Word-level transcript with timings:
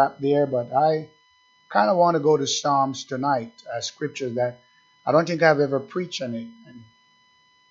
stop 0.00 0.18
there, 0.18 0.46
but 0.46 0.72
I 0.72 1.08
kind 1.68 1.90
of 1.90 1.96
want 1.96 2.14
to 2.14 2.20
go 2.20 2.36
to 2.36 2.46
Psalms 2.46 3.04
tonight, 3.04 3.52
a 3.72 3.82
scripture 3.82 4.30
that 4.30 4.60
I 5.04 5.12
don't 5.12 5.26
think 5.26 5.42
I've 5.42 5.60
ever 5.60 5.78
preached 5.78 6.22
on 6.22 6.34
it. 6.34 6.48
And 6.66 6.84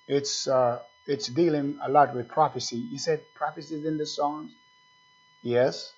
it's 0.08 0.48
uh, 0.48 0.80
it's 1.08 1.28
dealing 1.28 1.80
a 1.82 1.90
lot 1.90 2.14
with 2.14 2.28
prophecy. 2.28 2.78
You 2.78 3.00
said 3.00 3.22
prophecy 3.34 3.76
is 3.76 3.86
in 3.86 3.98
the 3.98 4.06
Psalms? 4.06 4.52
Yes. 5.42 5.92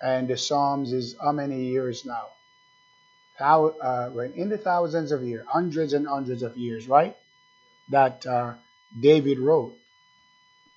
And 0.00 0.26
the 0.26 0.36
Psalms 0.36 0.92
is 0.92 1.14
how 1.22 1.30
many 1.30 1.66
years 1.66 2.04
now? 2.04 2.26
How, 3.38 3.66
uh, 3.68 4.10
in 4.34 4.48
the 4.48 4.58
thousands 4.58 5.12
of 5.12 5.22
years, 5.22 5.46
hundreds 5.48 5.92
and 5.92 6.06
hundreds 6.08 6.42
of 6.42 6.56
years, 6.56 6.88
right? 6.88 7.16
That 7.88 8.26
uh, 8.26 8.54
David 8.98 9.38
wrote 9.38 9.78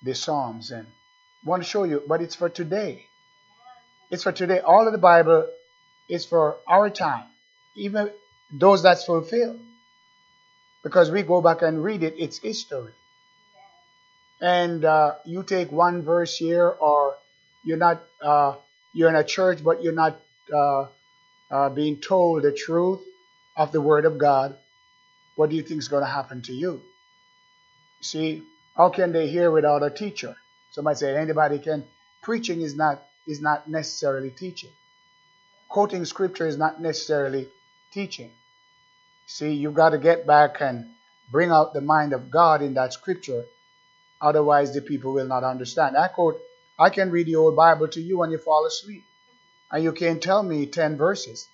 the 0.04 0.14
Psalms 0.14 0.70
and 0.70 0.86
I 0.86 1.50
want 1.50 1.64
to 1.64 1.70
show 1.70 1.86
you, 1.86 2.04
but 2.08 2.22
it's 2.22 2.36
for 2.36 2.50
today. 2.50 3.08
It's 4.12 4.24
for 4.24 4.32
today. 4.32 4.60
All 4.60 4.86
of 4.86 4.92
the 4.92 5.00
Bible 5.00 5.48
is 6.08 6.26
for 6.26 6.58
our 6.68 6.90
time, 6.90 7.26
even 7.76 8.12
those 8.52 8.84
that's 8.84 9.04
fulfilled. 9.04 9.60
Because 10.84 11.10
we 11.10 11.24
go 11.24 11.42
back 11.42 11.64
and 11.64 11.84
read 11.84 12.04
it, 12.04 12.14
it's 12.18 12.38
history. 12.38 12.92
And 14.40 14.86
uh, 14.86 15.16
you 15.26 15.42
take 15.44 15.72
one 15.72 16.04
verse 16.04 16.38
here, 16.38 16.68
or 16.68 17.16
you're 17.64 17.78
not, 17.78 18.04
uh, 18.22 18.56
you're 18.94 19.10
in 19.10 19.16
a 19.16 19.24
church, 19.24 19.64
but 19.64 19.82
you're 19.82 19.94
not 19.94 20.20
uh, 20.54 20.86
uh 21.50 21.70
being 21.70 21.98
told 21.98 22.44
the 22.44 22.52
truth 22.52 23.02
of 23.58 23.72
the 23.72 23.82
Word 23.82 24.06
of 24.06 24.18
God. 24.20 24.56
What 25.36 25.50
do 25.50 25.56
you 25.56 25.64
think 25.64 25.80
is 25.80 25.88
going 25.88 26.04
to 26.04 26.10
happen 26.10 26.44
to 26.44 26.54
you? 26.54 26.84
See, 28.02 28.44
how 28.78 28.90
can 28.90 29.12
they 29.12 29.28
hear 29.28 29.50
without 29.50 29.82
a 29.82 29.90
teacher? 29.90 30.36
Somebody 30.72 30.98
say 30.98 31.18
anybody 31.18 31.58
can. 31.58 31.86
Preaching 32.22 32.62
is 32.62 32.76
not 32.76 33.02
is 33.28 33.42
not 33.42 33.70
necessarily 33.70 34.30
teaching. 34.30 34.72
Quoting 35.70 36.06
scripture 36.06 36.48
is 36.48 36.58
not 36.58 36.82
necessarily 36.82 37.48
teaching. 37.92 38.32
See, 39.28 39.54
you've 39.54 39.74
got 39.74 39.90
to 39.90 39.98
get 39.98 40.28
back 40.28 40.62
and 40.62 40.88
bring 41.32 41.52
out 41.52 41.74
the 41.74 41.82
mind 41.82 42.14
of 42.14 42.30
God 42.30 42.62
in 42.62 42.76
that 42.76 42.94
scripture. 42.94 43.46
Otherwise, 44.22 44.74
the 44.74 44.82
people 44.82 45.14
will 45.14 45.28
not 45.28 45.44
understand. 45.44 45.98
I 45.98 46.08
quote, 46.08 46.40
I 46.78 46.90
can 46.90 47.12
read 47.12 47.28
the 47.28 47.36
old 47.36 47.56
Bible 47.56 47.88
to 47.90 48.02
you 48.02 48.20
when 48.20 48.32
you 48.32 48.38
fall 48.38 48.66
asleep, 48.66 49.04
and 49.72 49.84
you 49.84 49.92
can't 49.92 50.22
tell 50.22 50.44
me 50.44 50.66
ten 50.66 50.98
verses. 50.98 51.48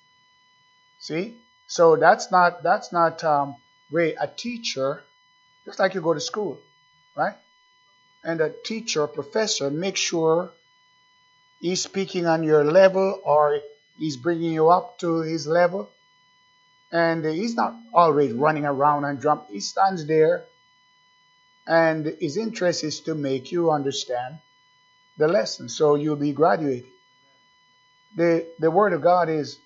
See, 0.99 1.36
so 1.67 1.95
that's 1.95 2.31
not 2.31 2.64
that's 2.64 2.92
not 2.92 3.23
um, 3.23 3.55
way 3.89 4.16
a 4.16 4.27
teacher, 4.27 5.03
just 5.66 5.80
like 5.80 5.94
you 5.94 6.02
go 6.02 6.14
to 6.14 6.19
school, 6.19 6.59
right? 7.16 7.36
and 8.23 8.42
a 8.42 8.49
teacher, 8.49 9.08
professor, 9.08 9.69
make 9.69 9.97
sure 9.97 10.52
he's 11.62 11.81
speaking 11.81 12.26
on 12.26 12.44
your 12.44 12.66
level 12.66 13.22
or 13.23 13.59
he's 13.98 14.17
bringing 14.17 14.52
you 14.52 14.70
up 14.70 14.98
to 15.00 15.22
his 15.22 15.48
level. 15.48 15.90
And 16.92 17.23
he's 17.23 17.56
not 17.56 17.73
always 17.94 18.34
running 18.34 18.66
around 18.66 19.06
and 19.06 19.22
jump. 19.22 19.50
He 19.50 19.62
stands 19.62 20.06
there, 20.06 20.44
and 21.66 22.17
his 22.20 22.36
interest 22.36 22.84
is 22.84 23.00
to 23.02 23.16
make 23.16 23.54
you 23.54 23.72
understand 23.72 24.39
the 25.17 25.30
lesson, 25.30 25.70
so 25.70 25.95
you'll 25.95 26.17
be 26.17 26.34
graduating. 26.34 26.92
The 28.17 28.45
the 28.59 28.70
word 28.70 28.92
of 28.92 29.02
God 29.02 29.30
is 29.30 29.58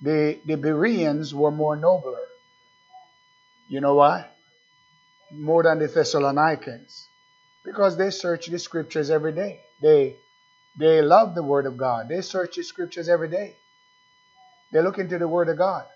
the 0.00 0.38
the 0.46 0.56
Bereans 0.56 1.34
were 1.34 1.50
more 1.50 1.76
nobler. 1.76 2.26
You 3.68 3.82
know 3.82 3.96
why? 3.96 4.26
More 5.30 5.62
than 5.62 5.78
the 5.78 5.88
Thessalonians 5.88 7.06
because 7.64 7.98
they 7.98 8.10
search 8.10 8.46
the 8.46 8.58
scriptures 8.58 9.10
every 9.10 9.32
day. 9.32 9.60
They 9.82 10.16
they 10.76 11.02
love 11.02 11.34
the 11.34 11.42
word 11.42 11.66
of 11.66 11.76
God. 11.76 12.08
They 12.08 12.20
search 12.20 12.56
the 12.56 12.62
scriptures 12.62 13.08
every 13.08 13.28
day. 13.28 13.56
They 14.72 14.82
look 14.82 14.98
into 14.98 15.18
the 15.18 15.28
word 15.28 15.48
of 15.48 15.58
God 15.58 15.86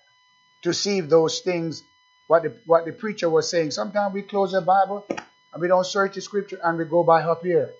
to 0.62 0.72
see 0.72 0.98
if 0.98 1.08
those 1.08 1.40
things 1.40 1.82
what 2.28 2.44
the 2.44 2.54
what 2.64 2.84
the 2.84 2.92
preacher 2.92 3.28
was 3.28 3.50
saying. 3.50 3.72
Sometimes 3.72 4.14
we 4.14 4.22
close 4.22 4.52
the 4.52 4.60
Bible 4.60 5.06
and 5.08 5.60
we 5.60 5.68
don't 5.68 5.84
search 5.86 6.14
the 6.14 6.20
scripture 6.20 6.58
and 6.62 6.78
we 6.78 6.84
go 6.84 7.02
by 7.02 7.22
up 7.22 7.42
here. 7.42 7.72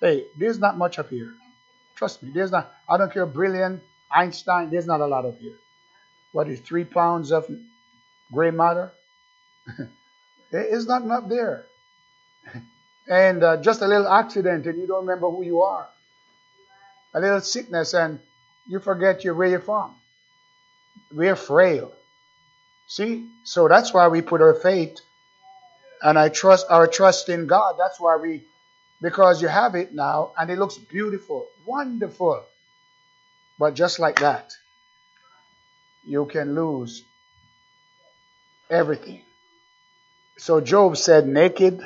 Hey, 0.00 0.24
there's 0.36 0.58
not 0.58 0.78
much 0.78 0.98
up 0.98 1.10
here. 1.10 1.34
Trust 1.94 2.22
me, 2.22 2.30
there's 2.32 2.50
not. 2.50 2.72
I 2.88 2.96
don't 2.96 3.12
care, 3.12 3.26
brilliant 3.26 3.82
Einstein. 4.10 4.70
There's 4.70 4.86
not 4.86 5.00
a 5.00 5.06
lot 5.06 5.26
up 5.26 5.38
here. 5.38 5.58
What 6.32 6.48
is 6.48 6.60
three 6.60 6.84
pounds 6.84 7.30
of 7.30 7.48
gray 8.32 8.50
matter? 8.50 8.92
it's 10.52 10.86
not 10.86 11.08
up 11.10 11.28
there 11.28 11.66
and 13.08 13.44
uh, 13.44 13.56
just 13.58 13.82
a 13.82 13.86
little 13.86 14.08
accident 14.08 14.66
and 14.66 14.78
you 14.78 14.86
don't 14.86 15.06
remember 15.06 15.30
who 15.30 15.44
you 15.44 15.62
are. 15.62 15.88
A 17.14 17.20
little 17.20 17.40
sickness 17.40 17.94
and 17.94 18.18
you 18.66 18.80
forget 18.80 19.24
where 19.24 19.48
you're 19.48 19.60
from. 19.60 19.94
We're 21.12 21.36
frail. 21.36 21.92
See? 22.86 23.26
So 23.44 23.68
that's 23.68 23.92
why 23.92 24.08
we 24.08 24.22
put 24.22 24.40
our 24.40 24.54
faith 24.54 24.98
and 26.02 26.18
I 26.18 26.28
trust 26.28 26.66
our 26.68 26.86
trust 26.86 27.28
in 27.28 27.46
God. 27.46 27.76
That's 27.78 28.00
why 28.00 28.16
we 28.16 28.42
because 29.00 29.42
you 29.42 29.48
have 29.48 29.74
it 29.74 29.92
now 29.94 30.32
and 30.38 30.50
it 30.50 30.58
looks 30.58 30.78
beautiful, 30.78 31.48
wonderful. 31.66 32.44
But 33.58 33.74
just 33.74 33.98
like 33.98 34.20
that, 34.20 34.52
you 36.04 36.26
can 36.26 36.54
lose 36.54 37.02
everything. 38.70 39.22
So 40.38 40.60
Job 40.60 40.96
said, 40.96 41.26
naked 41.28 41.80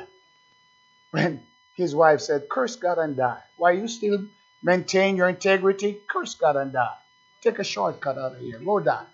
when 1.11 1.43
his 1.75 1.95
wife 1.95 2.21
said, 2.21 2.49
Curse 2.49 2.77
God 2.77 2.99
and 2.99 3.17
die. 3.17 3.43
Why 3.57 3.73
you 3.73 3.89
still 3.89 4.27
maintain 4.67 5.17
your 5.17 5.29
integrity? 5.29 5.97
Curse 6.09 6.35
God 6.35 6.57
and 6.57 6.73
die. 6.73 6.99
Take 7.41 7.61
a 7.61 7.65
shortcut 7.65 8.19
out 8.19 8.33
of 8.33 8.41
here. 8.41 8.59
Go 8.59 8.81
die. 8.81 9.07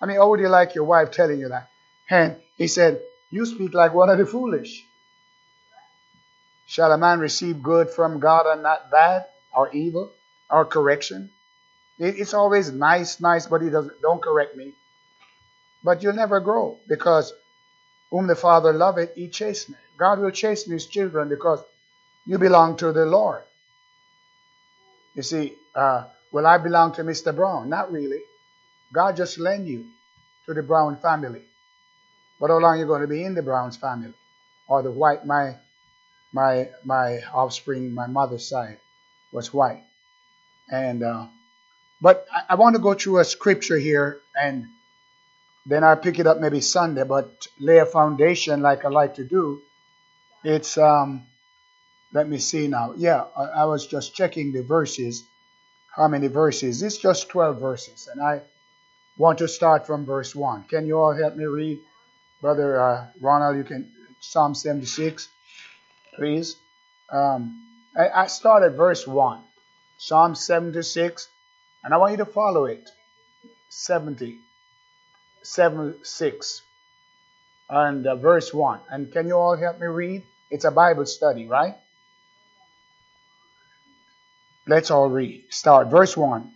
I 0.00 0.06
mean, 0.06 0.16
how 0.16 0.30
would 0.30 0.40
you 0.40 0.48
like 0.48 0.76
your 0.76 0.84
wife 0.84 1.10
telling 1.10 1.40
you 1.40 1.48
that? 1.48 1.68
And 2.08 2.36
he 2.56 2.68
said, 2.68 3.00
You 3.30 3.44
speak 3.46 3.74
like 3.74 3.92
one 3.92 4.10
of 4.10 4.18
the 4.18 4.26
foolish. 4.26 4.84
Shall 6.66 6.92
a 6.92 6.98
man 6.98 7.18
receive 7.18 7.62
good 7.62 7.90
from 7.90 8.20
God 8.20 8.46
and 8.46 8.62
not 8.62 8.90
bad 8.90 9.26
or 9.52 9.70
evil 9.72 10.12
or 10.48 10.64
correction? 10.64 11.30
It's 11.98 12.34
always 12.34 12.70
nice, 12.70 13.20
nice, 13.20 13.46
but 13.46 13.62
he 13.62 13.70
doesn't 13.70 14.00
don't 14.02 14.22
correct 14.22 14.56
me. 14.56 14.72
But 15.82 16.02
you'll 16.02 16.20
never 16.22 16.40
grow 16.40 16.78
because 16.86 17.32
whom 18.10 18.26
the 18.26 18.36
Father 18.36 18.72
loveth, 18.72 19.14
he 19.14 19.28
chasteneth. 19.28 19.80
God 19.96 20.20
will 20.20 20.30
chasten 20.30 20.72
his 20.72 20.86
children 20.86 21.28
because 21.28 21.60
you 22.26 22.38
belong 22.38 22.76
to 22.76 22.92
the 22.92 23.06
Lord. 23.06 23.42
You 25.16 25.22
see, 25.24 25.54
uh, 25.74 26.04
will 26.32 26.46
I 26.46 26.58
belong 26.58 26.92
to 26.94 27.02
Mr. 27.02 27.34
Brown? 27.34 27.68
Not 27.68 27.90
really. 27.90 28.20
God 28.92 29.16
just 29.16 29.38
lend 29.38 29.66
you 29.66 29.86
to 30.46 30.54
the 30.54 30.62
Brown 30.62 30.98
family. 30.98 31.42
But 32.38 32.50
how 32.50 32.58
long 32.58 32.76
are 32.76 32.76
you 32.76 32.86
going 32.86 33.00
to 33.02 33.08
be 33.08 33.24
in 33.24 33.34
the 33.34 33.42
Brown's 33.42 33.76
family? 33.76 34.12
Or 34.68 34.82
the 34.82 34.92
white, 34.92 35.26
my 35.26 35.56
my 36.32 36.68
my 36.84 37.20
offspring, 37.32 37.92
my 37.92 38.06
mother's 38.06 38.46
side 38.46 38.78
was 39.32 39.52
white. 39.52 39.82
And 40.70 41.02
uh, 41.02 41.26
but 42.00 42.26
I, 42.32 42.52
I 42.52 42.54
want 42.56 42.76
to 42.76 42.82
go 42.82 42.94
through 42.94 43.18
a 43.18 43.24
scripture 43.24 43.78
here 43.78 44.20
and 44.40 44.66
then 45.66 45.82
I'll 45.82 45.96
pick 45.96 46.20
it 46.20 46.28
up 46.28 46.38
maybe 46.38 46.60
Sunday, 46.60 47.04
but 47.04 47.48
lay 47.58 47.78
a 47.78 47.86
foundation 47.86 48.62
like 48.62 48.84
I 48.84 48.88
like 48.88 49.16
to 49.16 49.24
do 49.24 49.62
it's, 50.44 50.78
um, 50.78 51.26
let 52.12 52.28
me 52.28 52.38
see 52.38 52.68
now. 52.68 52.94
Yeah, 52.96 53.24
I, 53.36 53.44
I 53.44 53.64
was 53.64 53.86
just 53.86 54.14
checking 54.14 54.52
the 54.52 54.62
verses. 54.62 55.24
How 55.94 56.08
many 56.08 56.28
verses? 56.28 56.82
It's 56.82 56.98
just 56.98 57.28
12 57.28 57.60
verses. 57.60 58.08
And 58.12 58.22
I 58.22 58.42
want 59.16 59.38
to 59.38 59.48
start 59.48 59.86
from 59.86 60.04
verse 60.04 60.34
1. 60.34 60.64
Can 60.64 60.86
you 60.86 60.98
all 60.98 61.14
help 61.14 61.36
me 61.36 61.44
read? 61.44 61.78
Brother 62.40 62.80
uh, 62.80 63.06
Ronald, 63.20 63.56
you 63.56 63.64
can, 63.64 63.90
Psalm 64.20 64.54
76, 64.54 65.28
please. 66.14 66.56
Um, 67.10 67.62
I, 67.96 68.08
I 68.08 68.26
start 68.26 68.62
at 68.62 68.72
verse 68.72 69.06
1. 69.06 69.40
Psalm 69.98 70.34
76, 70.34 71.28
and 71.82 71.94
I 71.94 71.96
want 71.96 72.12
you 72.12 72.18
to 72.18 72.26
follow 72.26 72.66
it. 72.66 72.90
70, 73.70 74.38
7, 75.42 75.94
6, 76.02 76.62
and 77.70 78.06
uh, 78.06 78.16
verse 78.16 78.52
1. 78.52 78.80
And 78.90 79.10
can 79.12 79.26
you 79.26 79.34
all 79.34 79.56
help 79.56 79.80
me 79.80 79.86
read? 79.86 80.22
It's 80.50 80.64
a 80.64 80.70
Bible 80.70 81.06
study, 81.06 81.46
right? 81.46 81.76
Let's 84.66 84.90
all 84.90 85.08
read. 85.08 85.44
Start. 85.50 85.88
Verse 85.88 86.16
1. 86.16 86.50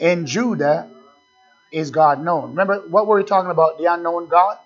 In 0.00 0.26
Judah 0.26 0.90
is 1.72 1.90
God 1.90 2.22
known. 2.22 2.50
Remember 2.50 2.82
what 2.88 3.06
were 3.06 3.16
we 3.16 3.24
talking 3.24 3.50
about? 3.50 3.78
The 3.78 3.86
unknown 3.92 4.28
God? 4.28 4.58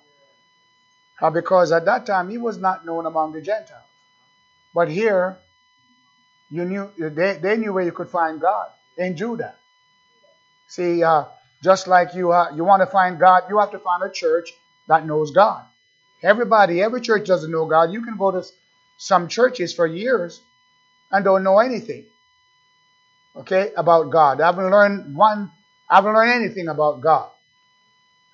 Because 1.32 1.72
at 1.72 1.84
that 1.86 2.06
time 2.06 2.28
he 2.28 2.38
was 2.38 2.58
not 2.58 2.84
known 2.84 3.06
among 3.06 3.32
the 3.32 3.40
Gentiles. 3.40 3.82
But 4.74 4.88
here, 4.88 5.38
you 6.50 6.64
knew 6.64 6.90
they, 6.98 7.38
they 7.40 7.56
knew 7.56 7.72
where 7.72 7.84
you 7.84 7.92
could 7.92 8.10
find 8.10 8.40
God 8.40 8.68
in 8.98 9.16
Judah. 9.16 9.54
See, 10.68 11.02
uh, 11.02 11.24
just 11.62 11.86
like 11.86 12.14
you 12.14 12.32
uh, 12.32 12.50
you 12.54 12.64
want 12.64 12.82
to 12.82 12.86
find 12.86 13.18
God, 13.18 13.44
you 13.48 13.58
have 13.58 13.70
to 13.70 13.78
find 13.78 14.02
a 14.02 14.10
church 14.10 14.52
that 14.88 15.06
knows 15.06 15.30
God. 15.30 15.64
Everybody, 16.22 16.82
every 16.82 17.00
church 17.00 17.26
doesn't 17.26 17.50
know 17.50 17.66
God. 17.66 17.92
You 17.92 18.02
can 18.02 18.16
go 18.16 18.30
to 18.32 18.44
some 18.98 19.28
churches 19.28 19.72
for 19.72 19.86
years 19.86 20.40
and 21.10 21.24
don't 21.24 21.44
know 21.44 21.58
anything. 21.58 22.06
Okay, 23.36 23.72
about 23.76 24.10
God. 24.10 24.40
I 24.40 24.46
haven't 24.46 24.70
learned 24.70 25.16
one, 25.16 25.50
I 25.88 25.96
haven't 25.96 26.14
learned 26.14 26.44
anything 26.44 26.68
about 26.68 27.00
God. 27.00 27.30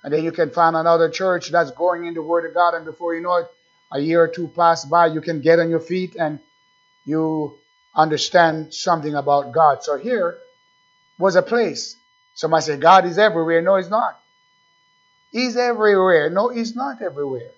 And 0.02 0.12
then 0.12 0.24
you 0.24 0.32
can 0.32 0.50
find 0.50 0.74
another 0.74 1.08
church 1.08 1.50
that's 1.50 1.70
going 1.70 2.06
in 2.06 2.14
the 2.14 2.22
Word 2.22 2.48
of 2.48 2.54
God, 2.54 2.74
and 2.74 2.84
before 2.84 3.14
you 3.14 3.20
know 3.20 3.36
it, 3.36 3.46
a 3.92 4.00
year 4.00 4.22
or 4.22 4.28
two 4.28 4.48
pass 4.48 4.84
by, 4.84 5.06
you 5.06 5.20
can 5.20 5.40
get 5.40 5.58
on 5.58 5.70
your 5.70 5.80
feet 5.80 6.16
and 6.18 6.38
you 7.04 7.58
understand 7.94 8.72
something 8.72 9.14
about 9.14 9.52
God. 9.52 9.84
So 9.84 9.98
here 9.98 10.38
was 11.18 11.36
a 11.36 11.42
place. 11.42 11.96
Somebody 12.34 12.64
say, 12.64 12.76
God 12.78 13.04
is 13.04 13.18
everywhere. 13.18 13.60
No, 13.60 13.76
he's 13.76 13.90
not. 13.90 14.18
He's 15.30 15.56
everywhere. 15.56 16.30
No, 16.30 16.48
he's 16.48 16.74
not 16.74 17.02
everywhere. 17.02 17.50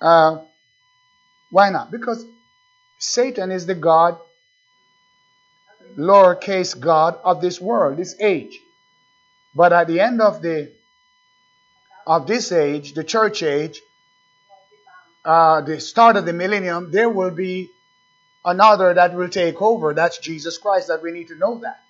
Uh, 0.00 0.38
why 1.50 1.70
not? 1.70 1.90
Because 1.90 2.24
Satan 2.98 3.52
is 3.52 3.66
the 3.66 3.74
God, 3.74 4.18
lowercase 5.96 6.78
God 6.78 7.18
of 7.24 7.40
this 7.40 7.60
world, 7.60 7.96
this 7.98 8.16
age. 8.20 8.60
But 9.54 9.72
at 9.72 9.86
the 9.86 10.00
end 10.00 10.20
of 10.20 10.42
the 10.42 10.70
of 12.06 12.26
this 12.26 12.50
age, 12.50 12.94
the 12.94 13.04
church 13.04 13.42
age, 13.42 13.80
uh, 15.24 15.60
the 15.60 15.80
start 15.80 16.16
of 16.16 16.24
the 16.24 16.32
millennium, 16.32 16.90
there 16.90 17.08
will 17.08 17.30
be 17.30 17.70
another 18.44 18.94
that 18.94 19.14
will 19.14 19.28
take 19.28 19.62
over. 19.62 19.94
That's 19.94 20.18
Jesus 20.18 20.58
Christ. 20.58 20.88
That 20.88 21.02
we 21.02 21.12
need 21.12 21.28
to 21.28 21.36
know 21.36 21.60
that, 21.60 21.80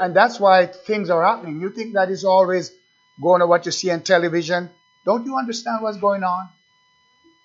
and 0.00 0.14
that's 0.14 0.40
why 0.40 0.66
things 0.66 1.10
are 1.10 1.24
happening. 1.24 1.60
You 1.60 1.70
think 1.70 1.94
that 1.94 2.10
is 2.10 2.24
always 2.24 2.72
going 3.20 3.40
to 3.40 3.46
what 3.46 3.66
you 3.66 3.72
see 3.72 3.90
on 3.90 4.00
television? 4.02 4.70
Don't 5.04 5.26
you 5.26 5.36
understand 5.36 5.82
what's 5.82 5.98
going 5.98 6.22
on? 6.22 6.48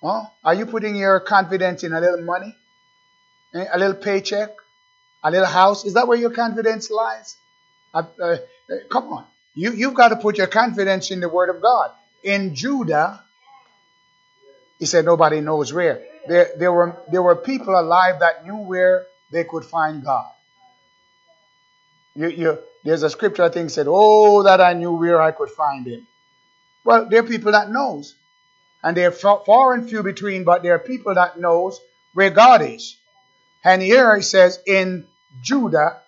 Huh? 0.01 0.25
Are 0.43 0.53
you 0.53 0.65
putting 0.65 0.95
your 0.95 1.19
confidence 1.19 1.83
in 1.83 1.93
a 1.93 1.99
little 1.99 2.21
money, 2.21 2.55
eh, 3.53 3.65
a 3.73 3.79
little 3.79 3.95
paycheck, 3.95 4.51
a 5.25 5.31
little 5.31 5.47
house? 5.47 5.85
Is 5.85 5.95
that 5.95 6.07
where 6.07 6.17
your 6.17 6.29
confidence 6.29 6.91
lies? 6.91 7.35
Uh, 7.93 8.03
uh, 8.21 8.37
come 8.89 9.05
on. 9.05 9.25
You, 9.55 9.71
you've 9.71 9.95
got 9.95 10.09
to 10.09 10.17
put 10.17 10.37
your 10.37 10.47
confidence 10.47 11.09
in 11.11 11.19
the 11.19 11.29
Word 11.29 11.49
of 11.49 11.61
God. 11.61 11.91
In 12.23 12.53
Judah, 12.53 13.23
he 14.79 14.85
said 14.85 15.05
nobody 15.05 15.41
knows 15.41 15.73
where. 15.73 16.03
There, 16.27 16.49
there, 16.57 16.71
were, 16.71 17.01
there 17.11 17.23
were 17.23 17.35
people 17.35 17.79
alive 17.79 18.19
that 18.19 18.45
knew 18.45 18.57
where 18.57 19.07
they 19.31 19.43
could 19.43 19.65
find 19.65 20.03
God. 20.03 20.31
You, 22.15 22.27
you, 22.29 22.59
there's 22.83 23.03
a 23.03 23.09
scripture 23.09 23.43
I 23.43 23.49
think 23.49 23.69
said, 23.71 23.87
"Oh, 23.89 24.43
that 24.43 24.61
I 24.61 24.73
knew 24.73 24.93
where 24.93 25.21
I 25.21 25.31
could 25.31 25.49
find 25.49 25.85
Him." 25.87 26.07
Well, 26.83 27.09
there 27.09 27.19
are 27.19 27.27
people 27.27 27.51
that 27.51 27.69
knows, 27.69 28.15
and 28.83 28.95
they're 28.95 29.11
far 29.11 29.73
and 29.73 29.89
few 29.89 30.03
between. 30.03 30.43
But 30.43 30.63
there 30.63 30.75
are 30.75 30.79
people 30.79 31.15
that 31.15 31.39
knows 31.39 31.81
where 32.13 32.29
God 32.29 32.61
is. 32.61 32.95
And 33.63 33.81
here 33.81 34.15
he 34.15 34.21
says, 34.21 34.59
"In 34.65 35.07
Judah 35.41 36.01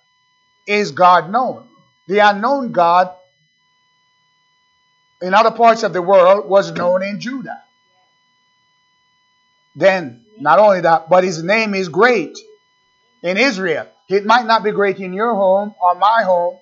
is 0.66 0.92
God 0.92 1.30
known." 1.30 1.68
The 2.08 2.20
unknown 2.20 2.72
God 2.72 3.14
in 5.22 5.34
other 5.34 5.52
parts 5.52 5.84
of 5.84 5.94
the 5.94 6.02
world 6.02 6.48
was 6.48 6.72
known 6.72 7.04
in 7.04 7.20
Judah. 7.20 7.62
Then, 9.76 10.26
not 10.40 10.60
only 10.60 10.82
that, 10.82 11.10
but 11.10 11.24
his 11.24 11.44
name 11.44 11.74
is 11.76 11.90
great 11.90 12.38
in 13.22 13.38
Israel. 13.38 13.88
It 14.10 14.26
might 14.26 14.46
not 14.46 14.64
be 14.64 14.72
great 14.72 15.00
in 15.00 15.14
your 15.14 15.36
home 15.36 15.76
or 15.82 15.96
my 15.96 16.24
home, 16.24 16.58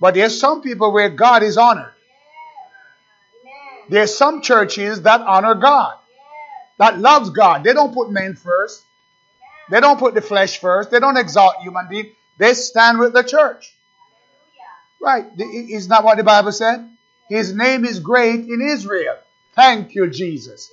but 0.00 0.14
there's 0.14 0.38
some 0.38 0.62
people 0.62 0.92
where 0.92 1.10
God 1.10 1.42
is 1.42 1.56
honored. 1.56 1.92
There's 3.88 4.14
some 4.14 4.40
churches 4.42 5.02
that 5.02 5.20
honor 5.20 5.54
God, 5.54 5.96
that 6.78 6.98
loves 6.98 7.30
God. 7.30 7.64
They 7.64 7.72
don't 7.72 7.94
put 7.94 8.10
men 8.10 8.34
first. 8.34 8.84
They 9.70 9.80
don't 9.80 9.98
put 9.98 10.14
the 10.14 10.20
flesh 10.20 10.58
first. 10.58 10.90
They 10.90 11.00
don't 11.00 11.16
exalt 11.16 11.56
human 11.62 11.88
beings. 11.88 12.08
They 12.38 12.54
stand 12.54 12.98
with 12.98 13.12
the 13.12 13.22
church. 13.22 13.72
Right. 15.00 15.26
Is 15.38 15.88
not 15.88 16.04
what 16.04 16.16
the 16.16 16.24
Bible 16.24 16.52
said? 16.52 16.88
His 17.28 17.54
name 17.54 17.84
is 17.84 18.00
great 18.00 18.40
in 18.40 18.60
Israel. 18.60 19.16
Thank 19.54 19.94
you, 19.94 20.10
Jesus. 20.10 20.70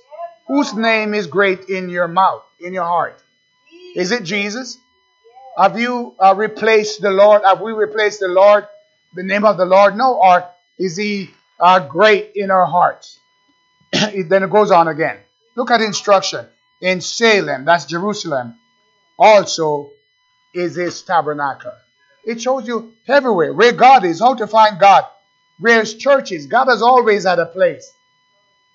Whose 0.48 0.74
name 0.74 1.14
is 1.14 1.26
great 1.26 1.68
in 1.68 1.88
your 1.88 2.08
mouth, 2.08 2.42
in 2.60 2.72
your 2.72 2.84
heart? 2.84 3.22
Is 3.94 4.10
it 4.10 4.24
Jesus? 4.24 4.78
Have 5.56 5.78
you 5.78 6.14
uh, 6.18 6.34
replaced 6.36 7.00
the 7.00 7.10
Lord? 7.10 7.42
Have 7.44 7.60
we 7.60 7.72
replaced 7.72 8.20
the 8.20 8.28
Lord, 8.28 8.66
the 9.14 9.22
name 9.22 9.44
of 9.44 9.56
the 9.56 9.64
Lord? 9.64 9.96
No. 9.96 10.14
Or 10.14 10.48
is 10.78 10.96
he 10.96 11.30
uh, 11.60 11.80
great 11.80 12.32
in 12.34 12.50
our 12.50 12.66
hearts? 12.66 13.18
then 13.92 14.42
it 14.42 14.50
goes 14.50 14.70
on 14.70 14.88
again. 14.88 15.18
Look 15.54 15.70
at 15.70 15.80
instruction. 15.80 16.46
In 16.80 17.00
Salem, 17.00 17.64
that's 17.64 17.86
Jerusalem, 17.86 18.54
also 19.18 19.90
is 20.54 20.76
his 20.76 21.02
tabernacle. 21.02 21.72
It 22.24 22.40
shows 22.40 22.66
you 22.66 22.92
everywhere 23.06 23.52
where 23.52 23.72
God 23.72 24.04
is, 24.04 24.20
how 24.20 24.34
to 24.34 24.46
find 24.46 24.78
God. 24.78 25.04
Whereas 25.58 25.94
churches, 25.94 26.46
God 26.46 26.66
has 26.66 26.82
always 26.82 27.24
had 27.24 27.38
a 27.38 27.46
place 27.46 27.90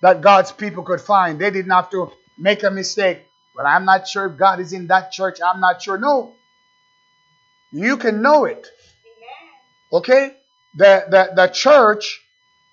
that 0.01 0.21
God's 0.21 0.51
people 0.51 0.83
could 0.83 1.01
find. 1.01 1.39
They 1.39 1.51
didn't 1.51 1.71
have 1.71 1.89
to 1.91 2.11
make 2.37 2.63
a 2.63 2.71
mistake. 2.71 3.25
Well, 3.55 3.65
I'm 3.65 3.85
not 3.85 4.07
sure 4.07 4.25
if 4.25 4.37
God 4.37 4.59
is 4.59 4.73
in 4.73 4.87
that 4.87 5.11
church. 5.11 5.39
I'm 5.45 5.61
not 5.61 5.81
sure. 5.81 5.97
No. 5.97 6.33
You 7.71 7.97
can 7.97 8.21
know 8.21 8.45
it. 8.45 8.67
Okay? 9.91 10.35
The, 10.75 11.05
the, 11.09 11.31
the 11.35 11.47
church, 11.47 12.21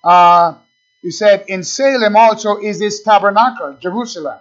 uh, 0.02 0.54
you 1.02 1.10
said 1.10 1.44
in 1.48 1.62
Salem 1.62 2.16
also 2.16 2.58
is 2.58 2.80
his 2.80 3.02
tabernacle, 3.02 3.76
Jerusalem. 3.80 4.38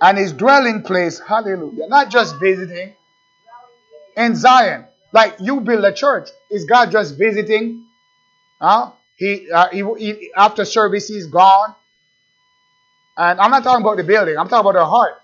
And 0.00 0.18
his 0.18 0.32
dwelling 0.32 0.82
place, 0.82 1.18
hallelujah. 1.20 1.88
Not 1.88 2.10
just 2.10 2.38
visiting. 2.38 2.94
In 4.16 4.34
Zion. 4.34 4.86
Like 5.12 5.36
you 5.40 5.60
build 5.60 5.84
a 5.84 5.92
church. 5.92 6.28
Is 6.50 6.64
God 6.64 6.90
just 6.90 7.16
visiting 7.18 7.86
Huh? 8.60 8.92
He, 9.16 9.50
uh, 9.50 9.68
he, 9.70 9.82
he, 9.98 10.30
after 10.36 10.64
service, 10.64 11.08
he's 11.08 11.26
gone. 11.26 11.74
And 13.16 13.40
I'm 13.40 13.50
not 13.50 13.64
talking 13.64 13.82
about 13.82 13.96
the 13.96 14.04
building. 14.04 14.36
I'm 14.36 14.48
talking 14.48 14.68
about 14.70 14.78
the 14.78 14.84
heart. 14.84 15.22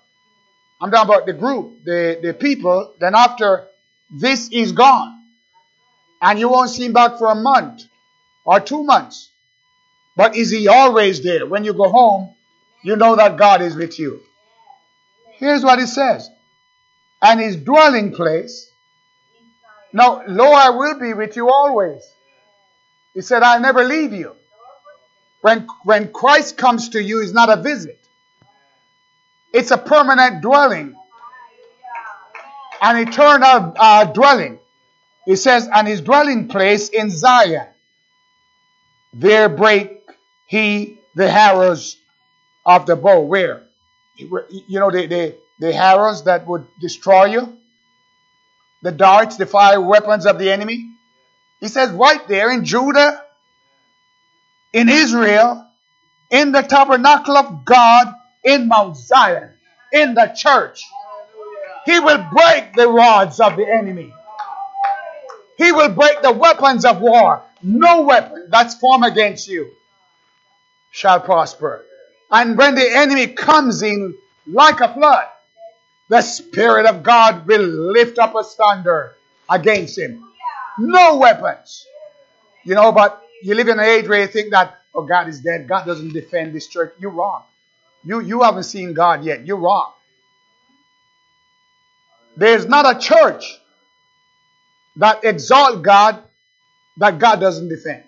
I'm 0.81 0.91
talking 0.91 1.15
about 1.15 1.27
the 1.27 1.33
group, 1.35 1.85
the, 1.85 2.19
the 2.23 2.35
people. 2.35 2.93
Then 2.99 3.15
after 3.15 3.67
this 4.11 4.51
is 4.51 4.73
gone. 4.73 5.21
And 6.21 6.39
you 6.39 6.49
won't 6.49 6.71
see 6.71 6.87
him 6.87 6.93
back 6.93 7.19
for 7.19 7.31
a 7.31 7.35
month 7.35 7.85
or 8.45 8.61
two 8.61 8.83
months. 8.85 9.31
But 10.17 10.37
is 10.37 10.51
he 10.51 10.69
always 10.69 11.23
there? 11.23 11.47
When 11.47 11.65
you 11.65 11.73
go 11.73 11.89
home, 11.89 12.35
you 12.83 12.97
know 12.97 13.17
that 13.17 13.37
God 13.37 13.63
is 13.63 13.77
with 13.77 13.99
you. 13.99 14.21
Here's 15.43 15.63
what 15.63 15.79
it 15.79 15.89
says. 15.89 16.31
And 17.21 17.39
his 17.39 17.57
dwelling 17.57 18.15
place. 18.15 18.71
Now, 19.93 20.23
lo, 20.27 20.53
I 20.53 20.71
will 20.71 20.99
be 20.99 21.13
with 21.13 21.37
you 21.37 21.51
always 21.51 22.03
he 23.15 23.21
said, 23.21 23.43
I'll 23.43 23.61
never 23.61 23.85
leave 23.85 24.13
you. 24.13 24.35
When, 25.43 25.67
when 25.85 26.13
Christ 26.13 26.57
comes 26.57 26.91
to 26.91 27.03
you, 27.03 27.21
it's 27.21 27.33
not 27.33 27.51
a 27.51 27.61
visit. 27.61 27.99
It's 29.53 29.71
a 29.71 29.79
permanent 29.79 30.41
dwelling. 30.41 30.97
An 32.81 32.97
eternal 33.07 33.75
uh, 33.77 34.05
dwelling. 34.07 34.59
He 35.27 35.37
says, 35.37 35.69
and 35.73 35.87
his 35.87 36.01
dwelling 36.01 36.49
place 36.49 36.89
in 36.89 37.11
Zion. 37.11 37.67
There 39.13 39.49
break 39.49 40.01
he 40.47 40.99
the 41.15 41.31
arrows 41.31 41.97
of 42.65 42.87
the 42.87 42.97
bow. 42.97 43.21
Where? 43.21 43.63
You 44.17 44.81
know, 44.81 44.91
the, 44.91 45.07
the, 45.07 45.37
the 45.59 45.75
arrows 45.75 46.25
that 46.25 46.47
would 46.47 46.67
destroy 46.81 47.27
you. 47.27 47.59
The 48.83 48.93
darts, 48.93 49.37
the 49.37 49.47
fire 49.47 49.81
weapons 49.81 50.27
of 50.27 50.39
the 50.39 50.51
enemy. 50.51 50.91
He 51.61 51.69
says 51.69 51.91
right 51.91 52.27
there 52.27 52.51
in 52.51 52.65
Judah, 52.65 53.23
in 54.73 54.89
Israel, 54.89 55.67
in 56.31 56.51
the 56.51 56.63
tabernacle 56.63 57.37
of 57.37 57.65
God, 57.65 58.15
in 58.43 58.67
Mount 58.67 58.97
Zion, 58.97 59.51
in 59.93 60.15
the 60.15 60.35
church. 60.37 60.83
He 61.87 62.01
will 62.01 62.27
break 62.33 62.75
the 62.75 62.89
rods 62.89 63.39
of 63.39 63.57
the 63.57 63.67
enemy. 63.69 64.13
He 65.59 65.71
will 65.71 65.91
break 65.91 66.23
the 66.23 66.33
weapons 66.33 66.85
of 66.85 67.01
war. 67.01 67.43
No 67.63 68.03
weapon 68.03 68.49
that's 68.49 68.75
formed 68.75 69.05
against 69.05 69.47
you 69.47 69.71
shall 70.91 71.21
prosper. 71.21 71.85
And 72.33 72.57
when 72.57 72.75
the 72.75 72.97
enemy 72.97 73.29
comes 73.29 73.83
in 73.83 74.15
like 74.47 74.81
a 74.81 74.93
flood, 74.93 75.27
the 76.09 76.23
Spirit 76.23 76.87
of 76.87 77.03
God 77.03 77.47
will 77.47 77.63
lift 77.63 78.19
up 78.19 78.35
a 78.35 78.43
standard 78.43 79.15
against 79.51 79.99
him. 79.99 80.25
No 80.79 81.19
weapons. 81.19 81.87
You 82.65 82.75
know, 82.75 82.93
but 82.93 83.23
you 83.43 83.55
live 83.55 83.69
in 83.69 83.79
an 83.79 83.85
age 83.85 84.09
where 84.09 84.23
you 84.23 84.27
think 84.27 84.51
that, 84.53 84.79
oh, 84.95 85.03
God 85.03 85.29
is 85.29 85.41
dead. 85.41 85.69
God 85.69 85.85
doesn't 85.85 86.13
defend 86.13 86.55
this 86.55 86.67
church. 86.69 86.95
You're 86.99 87.11
wrong. 87.11 87.43
You, 88.05 88.21
you 88.21 88.43
haven't 88.43 88.65
seen 88.65 88.95
God 88.95 89.25
yet. 89.25 89.47
You're 89.47 89.59
wrong. 89.59 89.93
There's 92.37 92.67
not 92.67 92.97
a 92.97 92.99
church 92.99 93.45
that 94.97 95.25
exalt 95.25 95.83
God 95.83 96.23
that 96.97 97.19
God 97.19 97.41
doesn't 97.41 97.69
defend. 97.69 98.05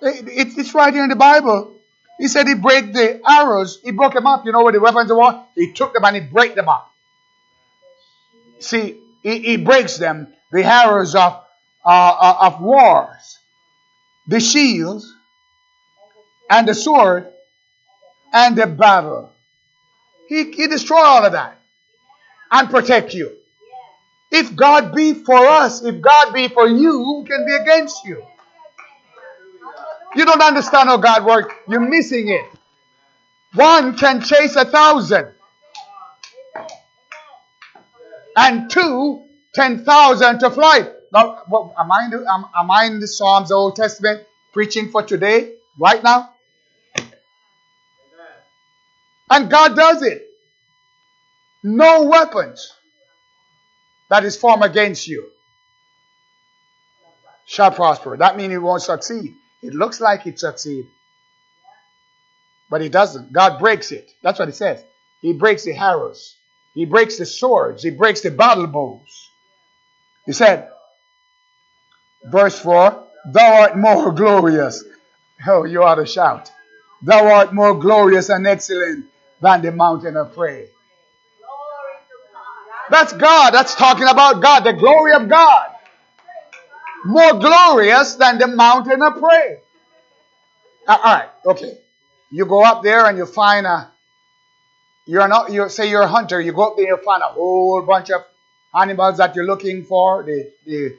It, 0.00 0.28
it, 0.28 0.58
it's 0.58 0.74
right 0.74 0.94
here 0.94 1.02
in 1.02 1.10
the 1.10 1.16
Bible. 1.16 1.77
He 2.18 2.28
said 2.28 2.48
he 2.48 2.54
break 2.54 2.92
the 2.92 3.20
arrows. 3.26 3.80
He 3.82 3.92
broke 3.92 4.14
them 4.14 4.26
up. 4.26 4.44
You 4.44 4.52
know 4.52 4.64
where 4.64 4.72
the 4.72 4.80
weapons 4.80 5.12
war? 5.12 5.44
He 5.54 5.72
took 5.72 5.94
them 5.94 6.04
and 6.04 6.16
he 6.16 6.22
break 6.22 6.54
them 6.54 6.68
up. 6.68 6.92
See, 8.58 8.98
he, 9.22 9.38
he 9.38 9.56
breaks 9.56 9.98
them, 9.98 10.32
the 10.50 10.64
arrows 10.64 11.14
of, 11.14 11.40
uh, 11.84 11.88
uh, 11.88 12.36
of 12.40 12.60
wars, 12.60 13.38
the 14.26 14.40
shields, 14.40 15.14
and 16.50 16.66
the 16.66 16.74
sword, 16.74 17.28
and 18.32 18.56
the 18.56 18.66
battle. 18.66 19.30
He, 20.28 20.50
he 20.50 20.66
destroy 20.66 20.98
all 20.98 21.24
of 21.24 21.32
that 21.32 21.58
and 22.50 22.68
protect 22.68 23.14
you. 23.14 23.36
If 24.30 24.54
God 24.54 24.94
be 24.94 25.14
for 25.14 25.38
us, 25.38 25.82
if 25.82 26.00
God 26.00 26.34
be 26.34 26.48
for 26.48 26.66
you, 26.66 26.92
who 26.92 27.24
can 27.24 27.46
be 27.46 27.52
against 27.54 28.04
you? 28.04 28.22
You 30.16 30.24
don't 30.24 30.42
understand 30.42 30.88
how 30.88 30.96
God 30.96 31.24
works. 31.24 31.54
You're 31.68 31.80
missing 31.80 32.28
it. 32.28 32.44
One 33.54 33.96
can 33.96 34.20
chase 34.20 34.56
a 34.56 34.64
thousand. 34.64 35.28
And 38.36 38.70
two, 38.70 39.24
ten 39.54 39.84
thousand 39.84 40.40
to 40.40 40.50
flight. 40.50 40.90
Now, 41.12 41.42
am, 41.78 41.90
I 41.90 42.04
in 42.04 42.10
the, 42.10 42.26
am, 42.30 42.44
am 42.54 42.70
I 42.70 42.84
in 42.84 43.00
the 43.00 43.08
Psalms, 43.08 43.48
the 43.48 43.54
Old 43.54 43.76
Testament, 43.76 44.22
preaching 44.52 44.90
for 44.90 45.02
today, 45.02 45.54
right 45.78 46.02
now? 46.02 46.30
And 49.30 49.50
God 49.50 49.76
does 49.76 50.02
it. 50.02 50.26
No 51.62 52.04
weapons 52.04 52.72
that 54.10 54.24
is 54.24 54.36
formed 54.36 54.64
against 54.64 55.06
you 55.08 55.30
shall 57.46 57.70
prosper. 57.70 58.16
That 58.16 58.36
means 58.36 58.52
it 58.52 58.58
won't 58.58 58.82
succeed. 58.82 59.34
It 59.62 59.74
looks 59.74 60.00
like 60.00 60.26
it 60.26 60.38
succeed, 60.38 60.86
but 62.70 62.82
it 62.82 62.92
doesn't. 62.92 63.32
God 63.32 63.58
breaks 63.58 63.92
it. 63.92 64.12
That's 64.22 64.38
what 64.38 64.48
it 64.48 64.54
says. 64.56 64.82
He 65.20 65.32
breaks 65.32 65.64
the 65.64 65.76
arrows. 65.76 66.36
He 66.74 66.84
breaks 66.84 67.18
the 67.18 67.26
swords. 67.26 67.82
He 67.82 67.90
breaks 67.90 68.20
the 68.20 68.30
battle 68.30 68.66
bows. 68.68 69.30
He 70.26 70.32
said, 70.32 70.68
verse 72.24 72.58
4, 72.60 73.04
Thou 73.32 73.60
art 73.62 73.76
more 73.78 74.12
glorious. 74.12 74.84
Oh, 75.46 75.64
you 75.64 75.82
ought 75.82 75.96
to 75.96 76.06
shout. 76.06 76.50
Thou 77.02 77.26
art 77.26 77.54
more 77.54 77.74
glorious 77.74 78.28
and 78.28 78.46
excellent 78.46 79.06
than 79.40 79.62
the 79.62 79.72
mountain 79.72 80.16
of 80.16 80.34
praise. 80.34 80.68
That's 82.90 83.12
God. 83.12 83.52
That's 83.52 83.74
talking 83.74 84.08
about 84.08 84.42
God, 84.42 84.64
the 84.64 84.72
glory 84.72 85.12
of 85.12 85.28
God. 85.28 85.70
More 87.04 87.34
glorious 87.34 88.14
than 88.14 88.38
the 88.38 88.46
mountain 88.48 89.02
of 89.02 89.14
praise. 89.14 89.58
Uh, 90.86 90.98
all 91.02 91.14
right, 91.14 91.28
okay. 91.46 91.78
You 92.30 92.46
go 92.46 92.64
up 92.64 92.82
there 92.82 93.06
and 93.06 93.18
you 93.18 93.26
find 93.26 93.66
a, 93.66 93.90
you're 95.06 95.28
not, 95.28 95.52
you 95.52 95.68
say 95.68 95.90
you're 95.90 96.02
a 96.02 96.08
hunter, 96.08 96.40
you 96.40 96.52
go 96.52 96.70
up 96.70 96.76
there 96.76 96.86
and 96.92 96.98
you 96.98 97.04
find 97.04 97.22
a 97.22 97.26
whole 97.26 97.82
bunch 97.82 98.10
of 98.10 98.22
animals 98.74 99.18
that 99.18 99.34
you're 99.34 99.46
looking 99.46 99.84
for, 99.84 100.22
the, 100.24 100.50
the, 100.66 100.96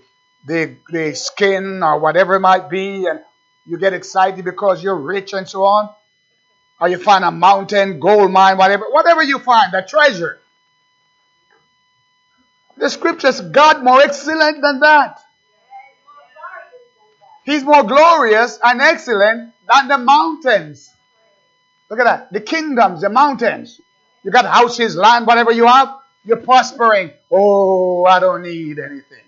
the, 0.47 0.75
the 0.89 1.15
skin 1.15 1.83
or 1.83 1.99
whatever 1.99 2.35
it 2.35 2.39
might 2.39 2.69
be, 2.69 3.05
and 3.05 3.19
you 3.65 3.77
get 3.77 3.93
excited 3.93 4.43
because 4.45 4.83
you're 4.83 4.95
rich 4.95 5.33
and 5.33 5.47
so 5.47 5.63
on. 5.63 5.89
Or 6.81 6.87
you 6.87 6.97
find 6.97 7.25
a 7.25 7.31
mountain, 7.31 7.99
gold 7.99 8.31
mine, 8.31 8.57
whatever, 8.57 8.85
whatever 8.89 9.21
you 9.21 9.37
find, 9.39 9.73
the 9.73 9.81
treasure. 9.81 10.39
The 12.77 12.89
scriptures, 12.89 13.41
God 13.41 13.83
more 13.83 14.01
excellent 14.01 14.61
than 14.61 14.79
that. 14.79 15.19
He's 17.49 17.63
more 17.63 17.81
glorious 17.81 18.59
and 18.63 18.79
excellent 18.79 19.53
than 19.67 19.87
the 19.87 19.97
mountains. 19.97 20.87
Look 21.89 21.99
at 21.99 22.03
that. 22.03 22.31
The 22.31 22.41
kingdoms, 22.41 23.01
the 23.01 23.09
mountains. 23.09 23.81
You 24.23 24.29
got 24.29 24.45
houses, 24.45 24.95
land, 24.95 25.25
whatever 25.25 25.51
you 25.51 25.65
have, 25.65 25.95
you're 26.23 26.37
prospering. 26.37 27.09
Oh, 27.31 28.05
I 28.05 28.19
don't 28.19 28.43
need 28.43 28.77
anything. 28.77 29.23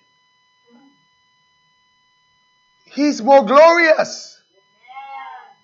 He's 2.86 3.24
more 3.24 3.44
glorious 3.44 4.40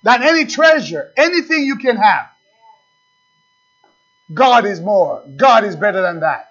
than 0.01 0.23
any 0.23 0.47
treasure, 0.47 1.13
anything 1.15 1.63
you 1.63 1.75
can 1.75 1.97
have. 1.97 2.25
God 4.33 4.65
is 4.65 4.81
more. 4.81 5.23
God 5.35 5.63
is 5.63 5.75
better 5.75 6.01
than 6.01 6.21
that. 6.21 6.49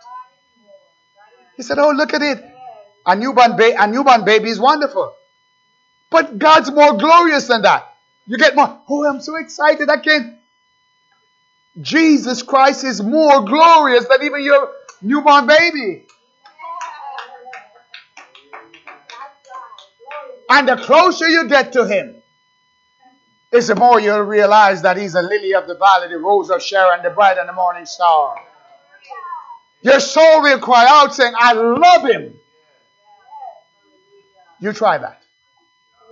He 1.57 1.65
said, 1.65 1.81
Oh, 1.81 1.91
look 1.91 2.15
at 2.15 2.23
it. 2.23 2.45
A 3.05 3.17
newborn, 3.17 3.57
ba- 3.57 3.75
a 3.77 3.89
newborn 3.89 4.25
baby 4.25 4.51
is 4.51 4.61
wonderful. 4.61 5.16
But 6.11 6.39
God's 6.39 6.71
more 6.71 6.97
glorious 6.97 7.49
than 7.49 7.63
that. 7.63 7.97
You 8.27 8.39
get 8.39 8.55
more. 8.57 8.81
Oh, 8.89 9.07
I'm 9.07 9.21
so 9.21 9.37
excited. 9.37 9.89
I 9.89 9.99
can't. 9.99 10.39
Jesus 11.81 12.43
Christ 12.43 12.85
is 12.85 13.03
more 13.03 13.43
glorious 13.43 14.07
than 14.07 14.23
even 14.23 14.43
your 14.43 14.73
newborn 15.03 15.47
baby. 15.47 16.07
And 20.49 20.69
the 20.69 20.77
closer 20.77 21.29
you 21.29 21.49
get 21.49 21.73
to 21.73 21.87
Him, 21.87 22.23
is 23.53 23.69
the 23.69 23.75
more 23.75 24.01
you'll 24.01 24.21
realize 24.21 24.83
that 24.83 24.97
He's 24.97 25.15
a 25.15 25.23
lily 25.23 25.55
of 25.55 25.67
the 25.67 25.77
valley, 25.77 26.09
the 26.09 26.19
rose 26.19 26.51
of 26.51 26.63
Sharon, 26.63 27.03
the 27.03 27.11
bright 27.11 27.39
and 27.39 27.49
the 27.49 27.53
morning 27.53 27.87
star. 27.87 28.37
Your 29.83 30.01
soul 30.01 30.43
will 30.43 30.59
cry 30.59 30.87
out 30.89 31.15
saying, 31.15 31.35
I 31.39 31.53
love 31.53 32.09
him. 32.09 32.35
You 34.61 34.73
try 34.73 34.99
that. 34.99 35.23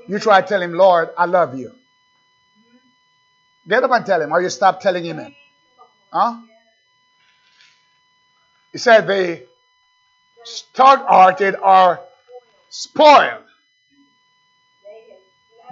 You 0.07 0.19
try 0.19 0.41
to 0.41 0.47
tell 0.47 0.61
him, 0.61 0.75
Lord, 0.75 1.11
I 1.17 1.27
love 1.27 1.59
you. 1.59 1.73
Get 3.67 3.83
up 3.83 3.91
and 3.91 4.05
tell 4.05 4.21
him, 4.21 4.33
or 4.33 4.43
you 4.43 4.51
stop 4.51 4.81
telling 4.81 5.05
him. 5.05 5.35
Huh? 6.13 6.41
He 8.73 8.79
said 8.79 9.07
the 9.07 9.47
stout-hearted 10.45 11.57
are 11.57 12.01
spoiled. 12.69 13.45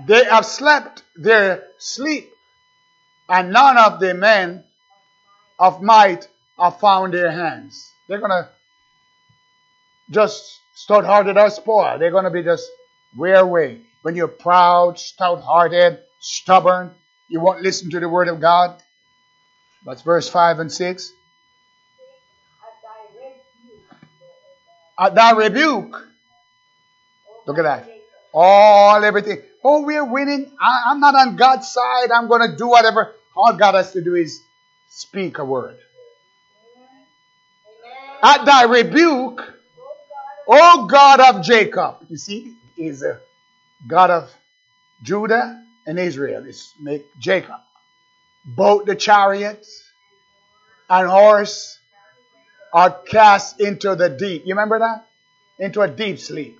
They 0.06 0.24
have 0.24 0.46
slept 0.46 1.02
their 1.16 1.64
sleep, 1.78 2.32
and 3.28 3.52
none 3.52 3.76
of 3.76 4.00
the 4.00 4.14
men 4.14 4.64
of 5.58 5.82
might 5.82 6.26
have 6.58 6.80
found 6.80 7.12
their 7.12 7.30
hands. 7.30 7.92
They're 8.08 8.18
to 8.18 8.48
just 10.10 10.60
stout 10.74 11.04
hearted 11.04 11.36
are 11.36 11.50
spoiled. 11.50 12.00
They're 12.00 12.10
to 12.10 12.30
be 12.30 12.42
just 12.42 12.68
wear 13.16 13.36
away. 13.36 13.80
When 14.02 14.16
you're 14.16 14.28
proud, 14.28 14.98
stout 14.98 15.42
hearted, 15.42 15.98
stubborn, 16.18 16.92
you 17.28 17.40
won't 17.40 17.62
listen 17.62 17.90
to 17.90 18.00
the 18.00 18.08
word 18.08 18.28
of 18.28 18.40
God. 18.40 18.82
That's 19.84 20.02
verse 20.02 20.28
5 20.28 20.58
and 20.60 20.72
6. 20.72 21.12
At 24.98 25.14
thy 25.14 25.32
rebuke. 25.32 26.08
Look 27.46 27.58
at 27.58 27.62
that. 27.62 27.88
All 28.32 29.02
everything. 29.02 29.42
Oh, 29.64 29.82
we're 29.82 30.04
winning. 30.04 30.52
I, 30.60 30.92
am 30.92 31.00
not 31.00 31.14
on 31.14 31.36
God's 31.36 31.68
side. 31.68 32.10
I'm 32.12 32.28
going 32.28 32.48
to 32.50 32.56
do 32.56 32.68
whatever. 32.68 33.14
All 33.34 33.56
God 33.56 33.74
has 33.74 33.92
to 33.92 34.02
do 34.02 34.14
is 34.14 34.42
speak 34.88 35.38
a 35.38 35.44
word 35.44 35.78
at 38.22 38.44
thy 38.44 38.64
rebuke, 38.64 39.42
O 40.46 40.86
God 40.86 41.20
of 41.20 41.42
Jacob. 41.42 42.06
You 42.08 42.16
see, 42.16 42.54
he's 42.76 43.02
a 43.02 43.20
God 43.86 44.10
of 44.10 44.30
Judah 45.02 45.62
and 45.86 45.98
Israel. 45.98 46.44
It's 46.46 46.74
make 46.80 47.06
Jacob. 47.18 47.60
Both 48.44 48.86
the 48.86 48.96
chariots 48.96 49.82
and 50.88 51.08
horse 51.08 51.78
are 52.72 52.90
cast 52.90 53.60
into 53.60 53.94
the 53.94 54.08
deep. 54.08 54.42
You 54.44 54.54
remember 54.54 54.78
that? 54.80 55.06
Into 55.58 55.80
a 55.80 55.88
deep 55.88 56.18
sleep. 56.18 56.58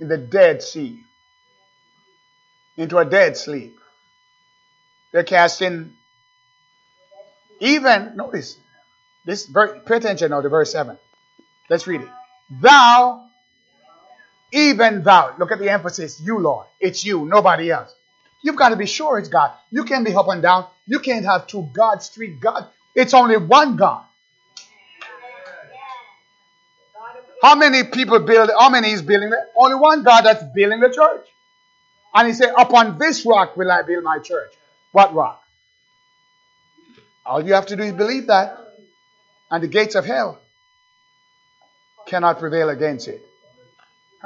In 0.00 0.08
the 0.08 0.18
Dead 0.18 0.62
Sea. 0.62 1.00
Into 2.76 2.98
a 2.98 3.04
dead 3.04 3.36
sleep. 3.36 3.78
They're 5.12 5.24
casting. 5.24 5.94
Even, 7.60 8.16
notice, 8.16 8.58
this 9.24 9.46
verse, 9.46 9.78
pay 9.86 9.96
attention 9.96 10.30
now 10.30 10.42
to 10.42 10.48
verse 10.48 10.72
7. 10.72 10.98
Let's 11.70 11.86
read 11.86 12.02
it. 12.02 12.08
Thou, 12.50 13.25
even 14.52 15.02
thou. 15.02 15.34
Look 15.38 15.52
at 15.52 15.58
the 15.58 15.70
emphasis. 15.70 16.20
You, 16.20 16.38
Lord. 16.38 16.66
It's 16.80 17.04
you, 17.04 17.24
nobody 17.24 17.70
else. 17.70 17.94
You've 18.42 18.56
got 18.56 18.70
to 18.70 18.76
be 18.76 18.86
sure 18.86 19.18
it's 19.18 19.28
God. 19.28 19.52
You 19.70 19.84
can't 19.84 20.04
be 20.04 20.14
up 20.14 20.28
and 20.28 20.42
down. 20.42 20.66
You 20.86 21.00
can't 21.00 21.24
have 21.24 21.46
two 21.46 21.68
gods, 21.72 22.08
three 22.08 22.28
gods. 22.28 22.66
It's 22.94 23.12
only 23.12 23.36
one 23.36 23.76
God. 23.76 24.04
How 27.42 27.54
many 27.54 27.84
people 27.84 28.18
build, 28.20 28.50
how 28.58 28.70
many 28.70 28.90
is 28.90 29.02
building? 29.02 29.32
Only 29.56 29.76
one 29.76 30.02
God 30.02 30.22
that's 30.22 30.42
building 30.54 30.80
the 30.80 30.88
church. 30.88 31.26
And 32.14 32.28
he 32.28 32.34
said, 32.34 32.52
Upon 32.56 32.98
this 32.98 33.26
rock 33.26 33.56
will 33.56 33.70
I 33.70 33.82
build 33.82 34.04
my 34.04 34.18
church. 34.18 34.52
What 34.92 35.14
rock? 35.14 35.42
All 37.26 37.44
you 37.44 37.54
have 37.54 37.66
to 37.66 37.76
do 37.76 37.82
is 37.82 37.92
believe 37.92 38.28
that 38.28 38.58
and 39.50 39.62
the 39.62 39.68
gates 39.68 39.94
of 39.94 40.04
hell 40.04 40.40
cannot 42.06 42.38
prevail 42.38 42.68
against 42.68 43.08
it. 43.08 43.20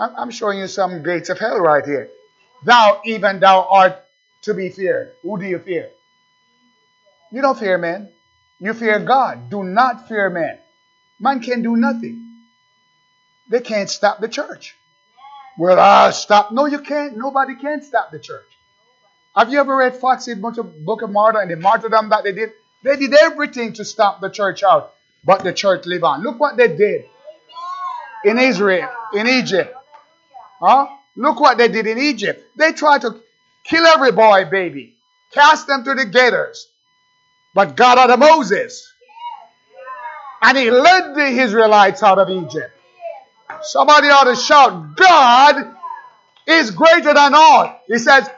I'm 0.00 0.30
showing 0.30 0.58
you 0.58 0.66
some 0.66 1.02
gates 1.02 1.28
of 1.28 1.38
hell 1.38 1.60
right 1.60 1.84
here. 1.84 2.08
Thou, 2.64 3.02
even 3.04 3.38
thou 3.38 3.68
art 3.70 4.02
to 4.42 4.54
be 4.54 4.70
feared. 4.70 5.12
Who 5.22 5.38
do 5.38 5.44
you 5.44 5.58
fear? 5.58 5.90
You 7.30 7.42
don't 7.42 7.58
fear 7.58 7.76
men. 7.76 8.08
You 8.60 8.72
fear 8.72 8.98
God. 8.98 9.50
Do 9.50 9.62
not 9.62 10.08
fear 10.08 10.30
men. 10.30 10.58
Man 11.18 11.40
can 11.40 11.62
do 11.62 11.76
nothing. 11.76 12.26
They 13.50 13.60
can't 13.60 13.90
stop 13.90 14.20
the 14.20 14.28
church. 14.28 14.74
Well, 15.58 15.78
I'll 15.78 16.12
stop. 16.12 16.50
No, 16.50 16.64
you 16.66 16.80
can't. 16.80 17.16
Nobody 17.16 17.56
can 17.56 17.82
stop 17.82 18.10
the 18.10 18.18
church. 18.18 18.46
Have 19.36 19.52
you 19.52 19.60
ever 19.60 19.76
read 19.76 19.96
Foxe's 19.96 20.38
Book 20.38 20.56
of, 20.56 20.84
Book 20.84 21.02
of 21.02 21.10
Martyr 21.10 21.40
and 21.40 21.50
the 21.50 21.56
martyrdom 21.56 22.08
that 22.08 22.24
they 22.24 22.32
did? 22.32 22.52
They 22.82 22.96
did 22.96 23.12
everything 23.14 23.74
to 23.74 23.84
stop 23.84 24.20
the 24.20 24.30
church 24.30 24.62
out, 24.62 24.94
but 25.24 25.44
the 25.44 25.52
church 25.52 25.84
live 25.84 26.04
on. 26.04 26.22
Look 26.22 26.40
what 26.40 26.56
they 26.56 26.68
did 26.68 27.04
in 28.24 28.38
Israel, 28.38 28.88
in 29.14 29.26
Egypt. 29.26 29.74
Huh? 30.60 30.88
Look 31.16 31.40
what 31.40 31.58
they 31.58 31.68
did 31.68 31.86
in 31.86 31.98
Egypt. 31.98 32.44
They 32.56 32.72
tried 32.72 33.02
to 33.02 33.20
kill 33.64 33.86
every 33.86 34.12
boy, 34.12 34.44
baby, 34.50 34.94
cast 35.32 35.66
them 35.66 35.84
to 35.84 35.94
the 35.94 36.06
gators. 36.06 36.68
But 37.54 37.76
God 37.76 37.98
out 37.98 38.10
of 38.10 38.18
Moses. 38.18 38.92
And 40.42 40.56
he 40.56 40.70
led 40.70 41.14
the 41.14 41.26
Israelites 41.26 42.02
out 42.02 42.18
of 42.18 42.30
Egypt. 42.30 42.72
Somebody 43.62 44.08
ought 44.08 44.24
to 44.24 44.36
shout, 44.36 44.96
God 44.96 45.74
is 46.46 46.70
greater 46.70 47.12
than 47.12 47.34
all. 47.34 47.80
He 47.86 47.98
says, 47.98 48.30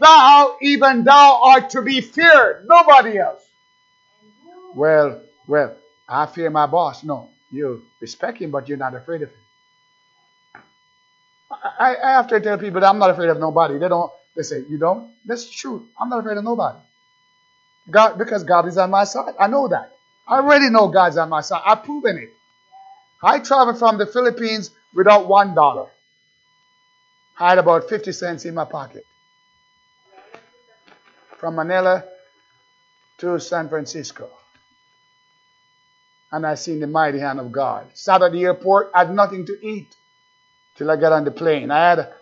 Thou, 0.00 0.56
even 0.60 1.04
thou, 1.04 1.40
art 1.44 1.70
to 1.70 1.82
be 1.82 2.00
feared. 2.00 2.66
Nobody 2.68 3.18
else. 3.18 3.42
Well, 4.74 5.22
well, 5.46 5.76
I 6.08 6.26
fear 6.26 6.50
my 6.50 6.66
boss. 6.66 7.02
No, 7.02 7.30
you 7.50 7.82
respect 8.00 8.38
him, 8.38 8.50
but 8.50 8.68
you're 8.68 8.78
not 8.78 8.94
afraid 8.94 9.22
of 9.22 9.30
him. 9.30 9.38
I, 11.50 11.96
I 12.02 12.10
have 12.12 12.28
to 12.28 12.40
tell 12.40 12.58
people 12.58 12.80
that 12.80 12.88
I'm 12.88 12.98
not 12.98 13.10
afraid 13.10 13.30
of 13.30 13.38
nobody. 13.38 13.78
They 13.78 13.88
don't. 13.88 14.12
They 14.36 14.42
say 14.42 14.62
you 14.68 14.78
don't. 14.78 15.10
That's 15.24 15.50
true. 15.50 15.88
I'm 16.00 16.08
not 16.08 16.20
afraid 16.20 16.36
of 16.38 16.44
nobody. 16.44 16.78
God, 17.90 18.18
because 18.18 18.44
God 18.44 18.66
is 18.68 18.78
on 18.78 18.90
my 18.90 19.04
side. 19.04 19.34
I 19.40 19.46
know 19.46 19.68
that. 19.68 19.92
I 20.26 20.36
already 20.36 20.68
know 20.70 20.88
God's 20.88 21.16
on 21.16 21.30
my 21.30 21.40
side. 21.40 21.62
I've 21.64 21.84
proven 21.84 22.18
it. 22.18 22.30
I 23.22 23.40
traveled 23.40 23.78
from 23.78 23.98
the 23.98 24.06
Philippines 24.06 24.70
without 24.94 25.26
one 25.26 25.54
dollar. 25.54 25.88
I 27.40 27.50
had 27.50 27.58
about 27.58 27.88
50 27.88 28.12
cents 28.12 28.44
in 28.44 28.54
my 28.54 28.64
pocket. 28.64 29.06
From 31.38 31.56
Manila 31.56 32.04
to 33.18 33.38
San 33.40 33.68
Francisco. 33.68 34.28
And 36.30 36.46
I 36.46 36.56
seen 36.56 36.80
the 36.80 36.86
mighty 36.86 37.18
hand 37.20 37.40
of 37.40 37.52
God. 37.52 37.86
Sat 37.94 38.22
at 38.22 38.32
the 38.32 38.44
airport, 38.44 38.90
had 38.94 39.14
nothing 39.14 39.46
to 39.46 39.58
eat 39.66 39.94
till 40.78 40.90
I 40.90 40.96
got 40.96 41.12
on 41.12 41.24
the 41.24 41.32
plane. 41.32 41.70
I 41.70 41.90
had 41.90 41.98
a 41.98 42.12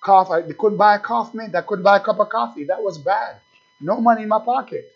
cough. 0.00 0.30
I 0.30 0.42
couldn't 0.42 0.78
buy 0.78 0.94
a 0.94 1.00
cough 1.00 1.34
mint. 1.34 1.54
I 1.54 1.62
couldn't 1.62 1.82
buy 1.82 1.96
a 1.98 2.00
cup 2.00 2.20
of 2.20 2.28
coffee. 2.28 2.64
That 2.64 2.82
was 2.82 2.96
bad. 2.96 3.36
No 3.80 4.00
money 4.00 4.22
in 4.22 4.28
my 4.28 4.38
pocket. 4.38 4.90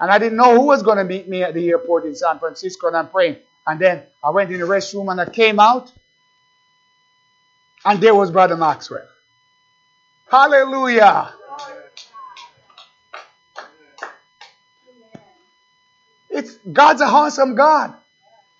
And 0.00 0.10
I 0.10 0.18
didn't 0.18 0.36
know 0.36 0.54
who 0.54 0.66
was 0.66 0.82
going 0.82 0.98
to 0.98 1.04
meet 1.04 1.28
me 1.28 1.42
at 1.42 1.54
the 1.54 1.68
airport 1.70 2.04
in 2.04 2.14
San 2.14 2.38
Francisco, 2.38 2.88
and 2.88 2.96
I'm 2.96 3.08
praying. 3.08 3.36
And 3.66 3.80
then 3.80 4.02
I 4.22 4.30
went 4.30 4.50
in 4.50 4.60
the 4.60 4.66
restroom 4.66 5.10
and 5.10 5.20
I 5.20 5.28
came 5.28 5.60
out, 5.60 5.92
and 7.84 8.00
there 8.00 8.14
was 8.14 8.30
Brother 8.30 8.56
Maxwell. 8.56 9.06
Hallelujah. 10.30 11.32
It's 16.30 16.58
God's 16.72 17.00
a 17.00 17.04
awesome 17.06 17.54
God. 17.54 17.94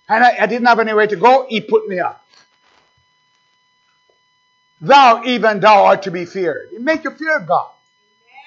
And 0.09 0.25
I, 0.25 0.39
I 0.41 0.47
didn't 0.47 0.67
have 0.67 0.81
anywhere 0.81 1.07
to 1.07 1.17
go. 1.17 1.47
He 1.49 1.61
put 1.61 1.87
me 1.89 1.99
up. 2.01 2.28
Thou, 4.81 5.25
even 5.25 5.61
thou, 5.61 5.87
art 5.87 6.03
to 6.03 6.11
be 6.11 6.25
feared. 6.25 6.71
It 6.73 6.81
makes 6.81 7.05
you 7.05 7.11
fear 7.11 7.41
God. 7.41 7.71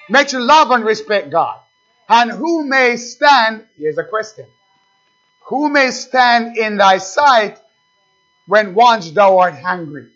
Makes 0.08 0.32
you 0.32 0.40
love 0.40 0.70
and 0.70 0.84
respect 0.84 1.30
God. 1.30 1.60
And 2.08 2.30
who 2.30 2.66
may 2.66 2.96
stand, 2.96 3.66
here's 3.78 3.98
a 3.98 4.04
question. 4.04 4.46
Who 5.46 5.68
may 5.68 5.90
stand 5.90 6.56
in 6.56 6.76
thy 6.76 6.98
sight 6.98 7.58
when 8.46 8.74
once 8.74 9.10
thou 9.10 9.38
art 9.38 9.54
hungry? 9.54 10.08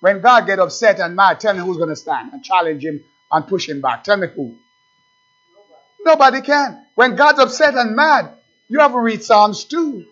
When 0.00 0.20
God 0.20 0.46
get 0.46 0.58
upset 0.58 0.98
and 0.98 1.14
mad, 1.14 1.38
tell 1.38 1.54
me 1.54 1.60
who's 1.60 1.76
going 1.76 1.88
to 1.88 1.96
stand 1.96 2.32
and 2.32 2.42
challenge 2.44 2.84
him 2.84 3.04
and 3.30 3.46
push 3.46 3.68
him 3.68 3.80
back. 3.80 4.02
Tell 4.02 4.16
me 4.16 4.26
who. 4.34 4.56
Nobody 6.04 6.40
can. 6.40 6.84
When 6.96 7.14
God's 7.14 7.38
upset 7.38 7.74
and 7.74 7.94
mad, 7.94 8.30
you 8.68 8.80
have 8.80 8.92
to 8.92 8.98
read 8.98 9.22
Psalms 9.22 9.64
2. 9.64 10.06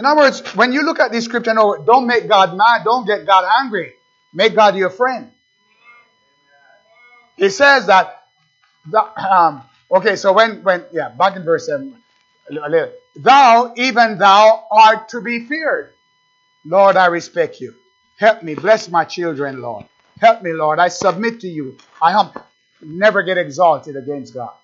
In 0.00 0.06
other 0.06 0.22
words, 0.22 0.40
when 0.56 0.72
you 0.72 0.82
look 0.82 0.98
at 0.98 1.12
this 1.12 1.26
scripture, 1.26 1.52
no, 1.52 1.76
don't 1.76 2.06
make 2.06 2.26
God 2.26 2.56
mad, 2.56 2.84
don't 2.84 3.06
get 3.06 3.26
God 3.26 3.44
angry. 3.60 3.92
Make 4.32 4.54
God 4.54 4.74
your 4.74 4.88
friend. 4.88 5.30
He 7.36 7.50
says 7.50 7.84
that, 7.88 8.22
um, 9.18 9.62
okay, 9.90 10.16
so 10.16 10.32
when, 10.32 10.62
when, 10.62 10.86
yeah, 10.90 11.10
back 11.10 11.36
in 11.36 11.44
verse 11.44 11.66
7, 11.66 11.94
thou, 13.14 13.74
even 13.76 14.16
thou, 14.16 14.64
art 14.70 15.10
to 15.10 15.20
be 15.20 15.44
feared. 15.44 15.92
Lord, 16.64 16.96
I 16.96 17.08
respect 17.08 17.60
you. 17.60 17.74
Help 18.18 18.42
me. 18.42 18.54
Bless 18.54 18.88
my 18.88 19.04
children, 19.04 19.60
Lord. 19.60 19.84
Help 20.18 20.40
me, 20.40 20.54
Lord. 20.54 20.78
I 20.78 20.88
submit 20.88 21.40
to 21.40 21.46
you. 21.46 21.76
I 22.00 22.12
hum- 22.12 22.32
never 22.80 23.22
get 23.22 23.36
exalted 23.36 23.96
against 23.96 24.32
God. 24.32 24.54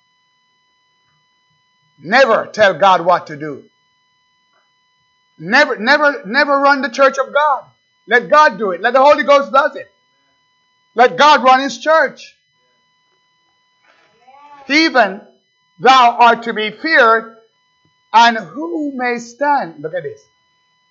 Never 1.98 2.46
tell 2.46 2.72
God 2.78 3.02
what 3.02 3.26
to 3.26 3.36
do. 3.36 3.68
Never, 5.38 5.76
never, 5.76 6.22
never 6.24 6.58
run 6.58 6.82
the 6.82 6.88
church 6.88 7.18
of 7.18 7.32
God. 7.32 7.64
Let 8.06 8.30
God 8.30 8.58
do 8.58 8.70
it. 8.70 8.80
Let 8.80 8.92
the 8.92 9.02
Holy 9.02 9.24
Ghost 9.24 9.52
does 9.52 9.76
it. 9.76 9.90
Let 10.94 11.16
God 11.16 11.42
run 11.42 11.60
his 11.60 11.78
church. 11.78 12.36
Stephen, 14.64 15.20
thou 15.78 16.16
art 16.18 16.44
to 16.44 16.52
be 16.52 16.70
feared, 16.70 17.36
and 18.12 18.38
who 18.38 18.92
may 18.94 19.18
stand? 19.18 19.82
Look 19.82 19.94
at 19.94 20.02
this. 20.02 20.20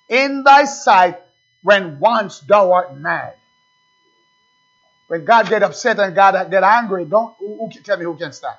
In 0.07 0.43
thy 0.43 0.65
sight 0.65 1.19
when 1.63 1.99
once 1.99 2.39
thou 2.41 2.71
art 2.71 2.95
mad. 2.95 3.33
When 5.07 5.25
God 5.25 5.49
get 5.49 5.63
upset 5.63 5.99
and 5.99 6.15
God 6.15 6.49
get 6.51 6.63
angry, 6.63 7.05
don't 7.05 7.35
who, 7.37 7.57
who 7.57 7.81
tell 7.81 7.97
me 7.97 8.05
who 8.05 8.15
can 8.15 8.31
stand? 8.31 8.57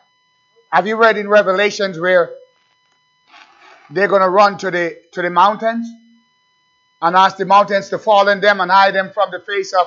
Have 0.70 0.86
you 0.86 0.96
read 0.96 1.16
in 1.16 1.28
Revelations 1.28 1.98
where 1.98 2.32
they're 3.90 4.08
going 4.08 4.22
to 4.22 4.28
run 4.28 4.58
to 4.58 4.70
the 4.70 4.96
to 5.12 5.22
the 5.22 5.30
mountains 5.30 5.88
and 7.00 7.16
ask 7.16 7.36
the 7.36 7.44
mountains 7.44 7.88
to 7.90 7.98
fall 7.98 8.28
on 8.28 8.40
them 8.40 8.60
and 8.60 8.70
hide 8.70 8.94
them 8.94 9.10
from 9.12 9.30
the 9.30 9.40
face 9.40 9.72
of 9.72 9.86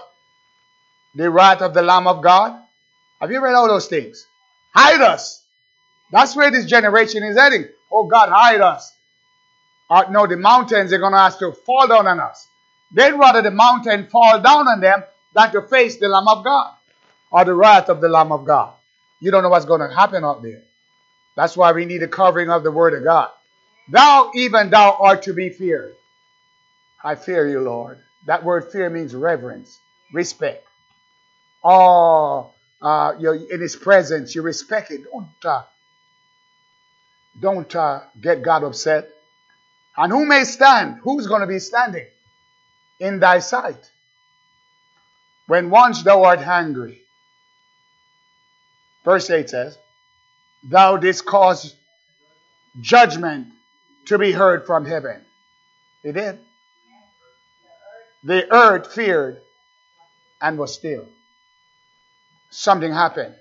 the 1.16 1.30
wrath 1.30 1.62
of 1.62 1.74
the 1.74 1.82
Lamb 1.82 2.08
of 2.08 2.22
God? 2.22 2.60
Have 3.20 3.32
you 3.32 3.42
read 3.42 3.56
all 3.56 3.68
those 3.68 3.88
things? 3.88 4.26
Hide 4.74 5.02
us. 5.02 5.44
That's 6.12 6.36
where 6.36 6.52
this 6.52 6.66
generation 6.66 7.24
is 7.24 7.38
heading. 7.38 7.66
Oh 7.92 8.08
God, 8.08 8.30
hide 8.30 8.62
us. 8.62 8.96
Uh, 9.90 10.06
no, 10.12 10.28
the 10.28 10.38
mountains 10.38 10.94
are 10.94 11.00
going 11.00 11.14
to 11.14 11.20
ask 11.20 11.40
to 11.40 11.52
fall 11.52 11.88
down 11.88 12.08
on 12.08 12.20
us. 12.20 12.48
They'd 12.94 13.12
rather 13.12 13.42
the 13.42 13.52
mountain 13.52 14.08
fall 14.08 14.40
down 14.40 14.68
on 14.68 14.80
them 14.80 15.04
than 15.34 15.52
to 15.52 15.62
face 15.64 15.98
the 15.98 16.08
Lamb 16.08 16.28
of 16.28 16.44
God 16.44 16.74
or 17.32 17.46
the 17.46 17.54
wrath 17.54 17.90
of 17.90 18.02
the 18.02 18.10
Lamb 18.10 18.32
of 18.32 18.46
God. 18.46 18.74
You 19.20 19.32
don't 19.32 19.44
know 19.44 19.50
what's 19.50 19.66
going 19.66 19.82
to 19.82 19.94
happen 19.94 20.24
out 20.24 20.42
there. 20.42 20.62
That's 21.36 21.58
why 21.58 21.72
we 21.72 21.86
need 21.86 22.04
a 22.04 22.08
covering 22.08 22.50
of 22.50 22.64
the 22.64 22.72
Word 22.72 22.94
of 22.94 23.04
God. 23.04 23.30
Thou, 23.92 24.32
even 24.36 24.70
thou, 24.70 24.98
art 25.00 25.24
to 25.24 25.34
be 25.34 25.50
feared. 25.50 25.96
I 27.04 27.16
fear 27.16 27.48
you, 27.48 27.62
Lord. 27.62 28.00
That 28.26 28.44
word 28.44 28.72
fear 28.72 28.90
means 28.90 29.16
reverence, 29.16 29.80
respect. 30.14 30.68
Oh, 31.64 32.52
uh, 32.82 33.14
you're 33.20 33.36
in 33.36 33.62
His 33.62 33.76
presence, 33.76 34.36
you 34.36 34.42
respect 34.42 34.92
it. 34.92 35.02
Don't, 35.12 35.28
uh, 35.46 35.64
don't 37.40 37.76
uh, 37.76 38.02
get 38.20 38.42
God 38.44 38.64
upset. 38.64 39.10
And 39.98 40.12
who 40.12 40.26
may 40.26 40.44
stand? 40.44 41.00
Who's 41.04 41.28
going 41.28 41.42
to 41.42 41.48
be 41.48 41.60
standing 41.60 42.08
in 43.00 43.20
thy 43.20 43.40
sight? 43.40 43.90
When 45.48 45.70
once 45.70 46.04
thou 46.04 46.24
art 46.24 46.42
hungry. 46.42 47.02
Verse 49.04 49.30
8 49.30 49.50
says, 49.50 49.78
Thou 50.64 50.98
didst 50.98 51.26
cause 51.26 51.76
judgment 52.80 53.48
to 54.06 54.18
be 54.18 54.32
heard 54.32 54.66
from 54.66 54.86
heaven. 54.86 55.22
He 56.04 56.12
did. 56.12 56.40
The 58.24 58.52
earth 58.54 58.94
feared 58.94 59.42
and 60.42 60.58
was 60.58 60.74
still. 60.74 61.06
Something 62.50 62.92
happened 62.92 63.36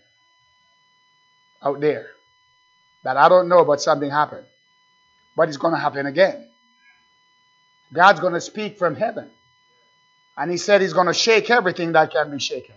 out 1.62 1.80
there 1.80 2.10
that 3.04 3.16
I 3.16 3.28
don't 3.28 3.48
know, 3.48 3.64
but 3.64 3.80
something 3.80 4.10
happened. 4.10 4.44
But 5.36 5.48
it's 5.48 5.56
going 5.56 5.74
to 5.74 5.80
happen 5.80 6.06
again. 6.06 6.46
God's 7.92 8.20
going 8.20 8.34
to 8.34 8.40
speak 8.40 8.78
from 8.78 8.96
heaven. 8.96 9.30
And 10.36 10.50
he 10.50 10.56
said 10.56 10.80
he's 10.80 10.92
going 10.92 11.06
to 11.06 11.14
shake 11.14 11.50
everything 11.50 11.92
that 11.92 12.12
can 12.12 12.30
be 12.30 12.38
shaken. 12.38 12.74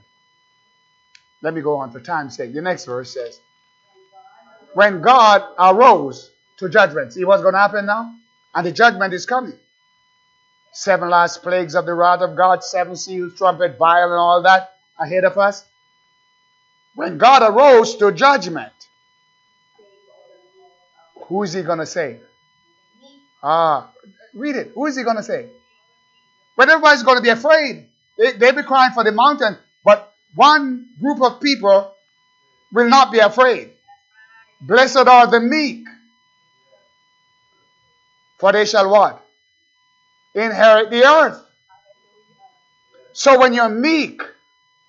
Let 1.41 1.53
me 1.53 1.61
go 1.61 1.77
on 1.77 1.91
for 1.91 1.99
time's 1.99 2.35
sake. 2.35 2.53
The 2.53 2.61
next 2.61 2.85
verse 2.85 3.13
says, 3.13 3.39
When 4.73 5.01
God 5.01 5.43
arose 5.59 6.29
to 6.61 6.69
judgment. 6.69 7.13
See 7.13 7.25
what's 7.25 7.41
going 7.41 7.53
to 7.53 7.59
happen 7.59 7.85
now? 7.85 8.15
And 8.55 8.65
the 8.65 8.71
judgment 8.71 9.13
is 9.13 9.25
coming. 9.25 9.57
Seven 10.71 11.09
last 11.09 11.43
plagues 11.43 11.75
of 11.75 11.85
the 11.85 11.93
wrath 11.93 12.21
of 12.21 12.35
God, 12.37 12.63
seven 12.63 12.95
seals, 12.95 13.37
trumpet, 13.37 13.77
vial, 13.77 14.05
and 14.05 14.13
all 14.13 14.41
that 14.43 14.73
ahead 14.97 15.25
of 15.25 15.37
us. 15.37 15.65
When 16.95 17.17
God 17.17 17.43
arose 17.43 17.95
to 17.97 18.11
judgment, 18.11 18.71
who 21.27 21.43
is 21.43 21.53
he 21.53 21.61
going 21.61 21.79
to 21.79 21.85
save? 21.85 22.21
Ah, 23.43 23.89
read 24.33 24.55
it. 24.55 24.71
Who 24.75 24.85
is 24.85 24.95
he 24.95 25.03
going 25.03 25.17
to 25.17 25.23
say? 25.23 25.47
But 26.55 26.69
everybody's 26.69 27.03
going 27.03 27.17
to 27.17 27.23
be 27.23 27.29
afraid. 27.29 27.87
They, 28.17 28.33
they 28.33 28.51
be 28.51 28.63
crying 28.63 28.93
for 28.93 29.03
the 29.03 29.11
mountain, 29.11 29.57
but 29.83 30.13
one 30.35 30.87
group 30.99 31.21
of 31.21 31.41
people 31.41 31.93
will 32.71 32.89
not 32.89 33.11
be 33.11 33.19
afraid. 33.19 33.71
Blessed 34.61 35.07
are 35.07 35.27
the 35.27 35.39
meek, 35.39 35.85
for 38.41 38.51
they 38.51 38.65
shall 38.65 38.89
what? 38.89 39.23
Inherit 40.33 40.89
the 40.89 41.05
earth. 41.05 41.45
So 43.13 43.39
when 43.39 43.53
you're 43.53 43.69
meek, 43.69 44.23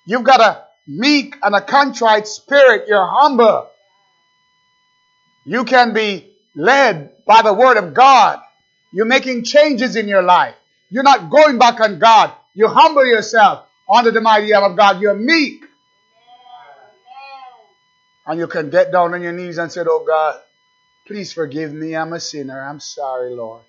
you've 0.06 0.24
got 0.24 0.40
a 0.40 0.64
meek 0.88 1.36
and 1.42 1.54
a 1.54 1.60
contrite 1.60 2.26
spirit. 2.26 2.88
You're 2.88 3.06
humble. 3.06 3.68
You 5.44 5.64
can 5.64 5.92
be 5.92 6.30
led 6.54 7.24
by 7.26 7.42
the 7.42 7.52
word 7.52 7.76
of 7.76 7.92
God. 7.92 8.40
You're 8.90 9.04
making 9.04 9.44
changes 9.44 9.96
in 9.96 10.08
your 10.08 10.22
life. 10.22 10.54
You're 10.90 11.02
not 11.02 11.28
going 11.28 11.58
back 11.58 11.78
on 11.80 11.98
God. 11.98 12.32
You 12.54 12.68
humble 12.68 13.04
yourself 13.04 13.66
under 13.86 14.10
the 14.10 14.22
mighty 14.22 14.54
arm 14.54 14.72
of 14.72 14.78
God. 14.78 14.98
You're 15.02 15.14
meek. 15.14 15.62
And 18.26 18.38
you 18.38 18.46
can 18.46 18.70
get 18.70 18.92
down 18.92 19.12
on 19.12 19.20
your 19.20 19.32
knees 19.32 19.58
and 19.58 19.70
say, 19.70 19.82
Oh 19.86 20.04
God, 20.06 20.40
please 21.06 21.32
forgive 21.32 21.72
me. 21.72 21.96
I'm 21.96 22.12
a 22.12 22.20
sinner. 22.20 22.60
I'm 22.60 22.80
sorry, 22.80 23.30
Lord. 23.34 23.62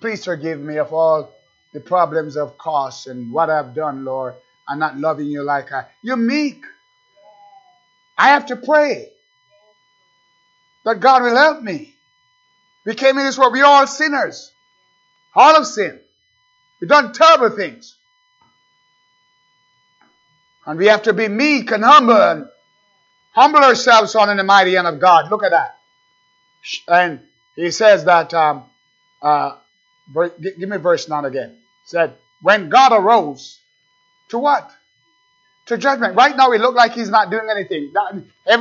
Please 0.00 0.24
forgive 0.24 0.60
me 0.60 0.78
of 0.78 0.92
all 0.92 1.32
the 1.72 1.80
problems 1.80 2.36
of 2.36 2.56
cost 2.56 3.06
and 3.06 3.32
what 3.32 3.50
I've 3.50 3.74
done, 3.74 4.04
Lord. 4.04 4.34
I'm 4.68 4.78
not 4.78 4.96
loving 4.96 5.26
you 5.26 5.42
like 5.42 5.72
I. 5.72 5.86
You're 6.02 6.16
meek. 6.16 6.62
I 8.16 8.28
have 8.30 8.46
to 8.46 8.56
pray 8.56 9.10
that 10.84 11.00
God 11.00 11.22
will 11.22 11.36
help 11.36 11.62
me. 11.62 11.94
We 12.84 12.94
came 12.94 13.18
in 13.18 13.24
this 13.24 13.38
world, 13.38 13.52
we're 13.52 13.64
all 13.64 13.86
sinners. 13.86 14.52
All 15.34 15.56
of 15.56 15.66
sin. 15.66 15.98
We've 16.80 16.88
done 16.88 17.12
terrible 17.12 17.56
things. 17.56 17.96
And 20.64 20.78
we 20.78 20.86
have 20.86 21.02
to 21.04 21.12
be 21.12 21.28
meek 21.28 21.70
and 21.70 21.82
humble 21.82 22.14
and 22.14 22.46
humble 23.32 23.60
ourselves 23.60 24.14
on 24.14 24.30
in 24.30 24.36
the 24.36 24.44
mighty 24.44 24.74
hand 24.74 24.86
of 24.86 25.00
God. 25.00 25.30
Look 25.30 25.42
at 25.42 25.50
that. 25.50 25.77
And 26.86 27.20
he 27.56 27.70
says 27.70 28.04
that, 28.04 28.32
um, 28.34 28.64
uh, 29.22 29.56
give 30.40 30.68
me 30.68 30.76
verse 30.76 31.08
9 31.08 31.24
again. 31.24 31.56
Said, 31.84 32.14
when 32.42 32.68
God 32.68 32.92
arose, 32.92 33.58
to 34.30 34.38
what? 34.38 34.70
To 35.66 35.78
judgment. 35.78 36.14
Right 36.16 36.36
now, 36.36 36.52
it 36.52 36.60
look 36.60 36.74
like 36.74 36.92
he's 36.92 37.10
not 37.10 37.30
doing 37.30 37.48
anything. 37.50 37.92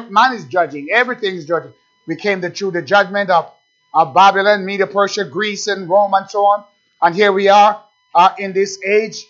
Man 0.09 0.33
is 0.33 0.45
judging. 0.45 0.89
Everything 0.91 1.35
is 1.35 1.45
judging. 1.45 1.73
We 2.05 2.15
came 2.15 2.41
to 2.41 2.71
the 2.71 2.81
judgment 2.81 3.29
of, 3.29 3.51
of 3.93 4.13
Babylon, 4.13 4.65
Media, 4.65 4.87
Persia, 4.87 5.25
Greece, 5.25 5.67
and 5.67 5.89
Rome, 5.89 6.13
and 6.13 6.29
so 6.29 6.45
on. 6.45 6.63
And 7.01 7.15
here 7.15 7.31
we 7.31 7.49
are 7.49 7.81
uh, 8.15 8.33
in 8.39 8.53
this 8.53 8.79
age. 8.83 9.25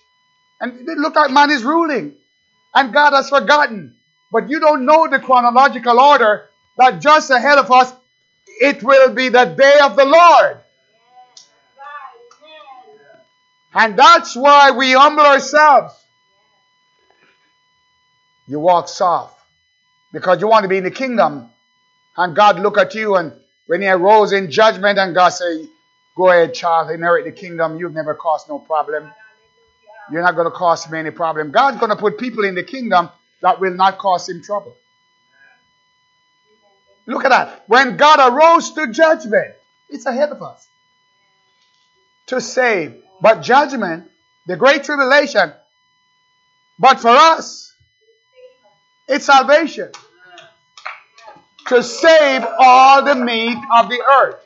And 0.61 0.87
it 0.87 0.97
look 0.97 1.15
like 1.15 1.31
man 1.31 1.51
is 1.51 1.63
ruling. 1.63 2.15
And 2.73 2.93
God 2.93 3.13
has 3.13 3.29
forgotten. 3.29 3.95
But 4.31 4.49
you 4.49 4.59
don't 4.59 4.85
know 4.85 5.07
the 5.07 5.19
chronological 5.19 5.99
order 5.99 6.49
that 6.77 7.01
just 7.01 7.29
ahead 7.29 7.57
of 7.57 7.71
us, 7.71 7.93
it 8.59 8.83
will 8.83 9.13
be 9.13 9.29
the 9.29 9.45
day 9.45 9.79
of 9.81 9.95
the 9.95 10.05
Lord. 10.05 10.57
And 13.73 13.97
that's 13.97 14.35
why 14.35 14.71
we 14.71 14.93
humble 14.93 15.23
ourselves. 15.23 15.93
You 18.47 18.59
walk 18.59 18.87
soft 18.87 19.39
because 20.11 20.41
you 20.41 20.47
want 20.47 20.63
to 20.63 20.69
be 20.69 20.77
in 20.77 20.83
the 20.83 20.91
kingdom. 20.91 21.49
And 22.15 22.35
God 22.35 22.59
look 22.59 22.77
at 22.77 22.95
you 22.95 23.15
and 23.15 23.33
when 23.67 23.81
he 23.81 23.87
arose 23.87 24.31
in 24.31 24.49
judgment 24.49 24.97
and 24.97 25.13
God 25.13 25.29
say, 25.29 25.67
go 26.15 26.29
ahead, 26.29 26.53
child, 26.53 26.89
inherit 26.89 27.25
the 27.25 27.31
kingdom. 27.31 27.77
You've 27.77 27.93
never 27.93 28.15
caused 28.15 28.49
no 28.49 28.57
problem. 28.57 29.11
You're 30.11 30.23
not 30.23 30.35
going 30.35 30.45
to 30.45 30.51
cause 30.51 30.89
me 30.89 30.99
any 30.99 31.11
problem. 31.11 31.51
God's 31.51 31.77
going 31.77 31.89
to 31.89 31.97
put 31.97 32.17
people 32.17 32.45
in 32.45 32.55
the 32.55 32.63
kingdom 32.63 33.09
that 33.41 33.59
will 33.59 33.73
not 33.73 33.97
cause 33.97 34.29
him 34.29 34.41
trouble. 34.41 34.75
Look 37.07 37.23
at 37.23 37.29
that. 37.29 37.63
When 37.67 37.95
God 37.97 38.19
arose 38.33 38.71
to 38.71 38.91
judgment, 38.91 39.55
it's 39.89 40.05
ahead 40.05 40.29
of 40.29 40.43
us 40.43 40.67
to 42.27 42.41
save. 42.41 42.95
But 43.21 43.41
judgment, 43.41 44.11
the 44.45 44.57
great 44.57 44.83
tribulation, 44.83 45.53
but 46.77 46.99
for 46.99 47.09
us, 47.09 47.73
it's 49.07 49.25
salvation. 49.25 49.91
To 51.67 51.81
save 51.81 52.45
all 52.59 53.03
the 53.03 53.15
meek 53.15 53.57
of 53.73 53.89
the 53.89 54.01
earth. 54.01 54.43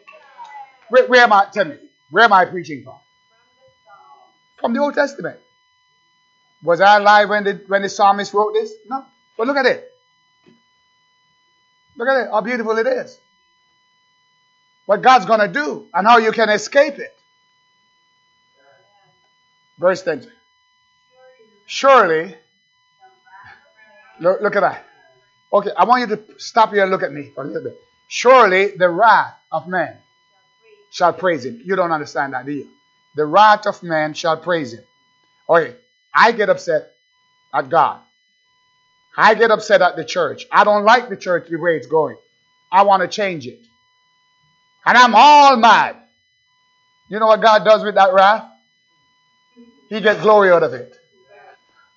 Where, 0.90 1.08
where 1.08 1.24
am 1.24 1.34
I? 1.34 1.48
Tell 1.52 1.66
me. 1.66 1.76
Where 2.10 2.24
am 2.24 2.34
I 2.34 2.46
preaching 2.46 2.84
from? 2.84 2.96
From 4.60 4.74
the 4.74 4.80
Old 4.80 4.94
Testament. 4.94 5.40
Was 6.64 6.80
I 6.80 6.98
alive 6.98 7.30
when 7.30 7.44
the, 7.44 7.62
when 7.68 7.82
the 7.82 7.90
psalmist 7.90 8.34
wrote 8.34 8.54
this? 8.54 8.72
No. 8.88 9.06
But 9.38 9.48
look 9.48 9.58
at 9.58 9.66
it. 9.66 9.91
Look 12.02 12.10
at 12.10 12.26
it, 12.26 12.32
how 12.32 12.42
beautiful 12.42 12.76
it 12.80 12.88
is. 12.88 13.20
What 14.88 15.04
God's 15.04 15.28
going 15.28 15.40
to 15.40 15.48
do 15.48 15.88
and 15.94 16.08
how 16.08 16.18
you 16.18 16.32
can 16.32 16.50
escape 16.50 16.98
it. 16.98 17.16
Verse 19.78 20.02
10. 20.02 20.28
Surely, 21.68 22.36
look, 24.20 24.42
look 24.42 24.56
at 24.56 24.62
that. 24.62 24.84
Okay, 25.54 25.70
I 25.78 25.86
want 25.86 26.10
you 26.10 26.16
to 26.16 26.24
stop 26.40 26.74
here 26.74 26.82
and 26.82 26.90
look 26.90 27.04
at 27.04 27.14
me 27.14 27.30
for 27.36 27.44
a 27.44 27.48
little 27.48 27.66
bit. 27.66 27.80
Surely 28.08 28.76
the 28.76 28.90
wrath 28.90 29.36
of 29.52 29.68
man 29.68 29.96
shall 30.90 31.14
praise 31.14 31.46
him. 31.46 31.62
You 31.64 31.76
don't 31.76 31.92
understand 31.92 32.34
that, 32.34 32.48
do 32.48 32.52
you? 32.52 32.68
The 33.16 33.28
wrath 33.28 33.68
of 33.68 33.84
man 33.84 34.16
shall 34.16 34.38
praise 34.38 34.74
him. 34.74 34.84
Okay, 35.48 35.76
I 36.16 36.32
get 36.32 36.50
upset 36.50 36.94
at 37.54 37.70
God. 37.70 38.00
I 39.16 39.34
get 39.36 39.52
upset 39.52 39.82
at 39.82 39.96
the 39.96 40.06
church. 40.06 40.46
I 40.52 40.64
don't 40.64 40.86
like 40.86 41.10
the 41.10 41.18
church 41.18 41.48
the 41.50 41.58
way 41.58 41.76
it's 41.76 41.88
going. 41.88 42.18
I 42.72 42.84
want 42.84 43.02
to 43.02 43.08
change 43.08 43.46
it. 43.46 43.60
And 44.86 44.98
I'm 44.98 45.14
all 45.16 45.58
mad. 45.58 45.98
You 47.10 47.20
know 47.20 47.28
what 47.28 47.42
God 47.42 47.66
does 47.66 47.84
with 47.84 47.96
that 47.96 48.14
wrath? 48.14 48.50
He 49.90 50.00
gets 50.00 50.22
glory 50.22 50.52
out 50.52 50.64
of 50.64 50.74
it. 50.74 50.98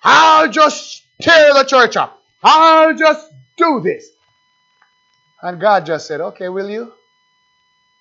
I'll 0.02 0.50
just 0.50 1.04
tear 1.22 1.54
the 1.54 1.64
church 1.64 1.96
up. 1.96 2.20
I'll 2.42 2.94
just 2.94 3.32
do 3.56 3.80
this. 3.80 4.10
And 5.40 5.60
God 5.60 5.86
just 5.86 6.06
said, 6.06 6.20
okay, 6.20 6.48
will 6.48 6.68
you? 6.68 6.92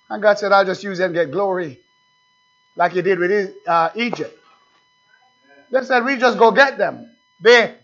And 0.09 0.21
God 0.21 0.39
said, 0.39 0.51
I'll 0.51 0.65
just 0.65 0.83
use 0.83 0.99
it 0.99 1.05
and 1.05 1.13
get 1.13 1.31
glory. 1.31 1.79
Like 2.75 2.93
He 2.93 3.01
did 3.03 3.19
with 3.19 3.53
uh, 3.67 3.91
Egypt. 3.95 4.37
They 5.71 5.83
said, 5.83 6.03
we 6.03 6.17
just 6.17 6.37
go 6.37 6.51
get 6.51 6.77
them. 6.77 7.11
The 7.41 7.75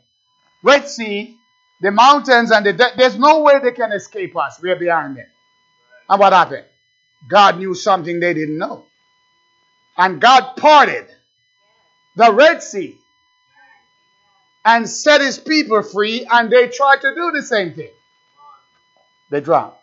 Red 0.64 0.88
Sea, 0.88 1.38
the 1.82 1.92
mountains, 1.92 2.52
and 2.52 2.66
the 2.66 2.74
de- 2.74 2.94
there's 2.98 3.18
no 3.18 3.42
way 3.42 3.60
they 3.60 3.72
can 3.72 3.92
escape 3.92 4.36
us. 4.36 4.60
We're 4.62 4.76
behind 4.76 5.18
them. 5.18 5.28
And 6.10 6.20
what 6.20 6.34
happened? 6.34 6.66
God 7.28 7.58
knew 7.58 7.74
something 7.76 8.20
they 8.20 8.34
didn't 8.34 8.58
know. 8.58 8.86
And 9.98 10.22
God 10.22 10.56
parted 10.56 11.06
the 12.16 12.32
Red 12.32 12.64
Sea 12.64 12.98
and 14.66 14.90
set 14.90 15.22
his 15.22 15.38
people 15.38 15.82
free, 15.84 16.26
and 16.30 16.52
they 16.52 16.68
tried 16.68 17.02
to 17.02 17.14
do 17.16 17.32
the 17.32 17.42
same 17.44 17.74
thing. 17.74 17.92
They 19.30 19.42
drowned. 19.42 19.74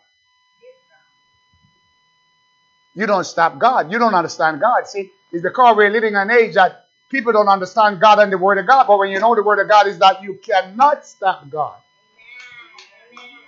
You 2.95 3.05
don't 3.05 3.25
stop 3.25 3.59
God. 3.59 3.91
You 3.91 3.99
don't 3.99 4.15
understand 4.15 4.59
God. 4.59 4.87
See, 4.87 5.11
it's 5.31 5.43
because 5.43 5.77
we're 5.77 5.89
living 5.89 6.13
in 6.13 6.19
an 6.19 6.31
age 6.31 6.55
that 6.55 6.86
people 7.09 7.33
don't 7.33 7.47
understand 7.47 7.99
God 7.99 8.19
and 8.19 8.31
the 8.31 8.37
Word 8.37 8.57
of 8.57 8.67
God. 8.67 8.87
But 8.87 8.99
when 8.99 9.09
you 9.09 9.19
know 9.19 9.35
the 9.35 9.43
Word 9.43 9.59
of 9.59 9.69
God 9.69 9.87
is 9.87 9.99
that 9.99 10.23
you 10.23 10.39
cannot 10.43 11.05
stop 11.05 11.49
God. 11.49 11.77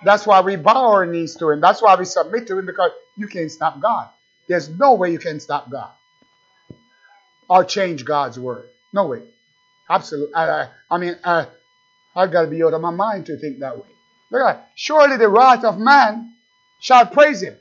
That's 0.03 0.25
why 0.25 0.41
we 0.41 0.55
bow 0.55 0.91
our 0.91 1.05
knees 1.05 1.35
to 1.37 1.49
Him. 1.49 1.61
That's 1.61 1.81
why 1.81 1.95
we 1.95 2.05
submit 2.05 2.47
to 2.47 2.57
Him 2.57 2.65
because 2.65 2.91
you 3.17 3.27
can't 3.27 3.51
stop 3.51 3.79
God. 3.79 4.09
There's 4.47 4.69
no 4.69 4.95
way 4.95 5.11
you 5.11 5.19
can 5.19 5.39
stop 5.39 5.69
God 5.69 5.91
or 7.49 7.63
change 7.65 8.05
God's 8.05 8.39
Word. 8.39 8.69
No 8.93 9.07
way. 9.07 9.21
Absolutely. 9.89 10.33
I, 10.35 10.49
I, 10.49 10.67
I 10.91 10.97
mean, 10.97 11.17
I, 11.23 11.47
I've 12.15 12.31
got 12.31 12.43
to 12.43 12.47
be 12.47 12.63
out 12.63 12.73
of 12.73 12.81
my 12.81 12.91
mind 12.91 13.25
to 13.27 13.37
think 13.37 13.59
that 13.59 13.77
way. 13.77 13.87
Look 14.31 14.41
at 14.41 14.53
that. 14.55 14.71
Surely 14.75 15.17
the 15.17 15.27
wrath 15.27 15.63
of 15.63 15.77
man 15.77 16.33
shall 16.79 17.05
praise 17.07 17.41
Him. 17.41 17.55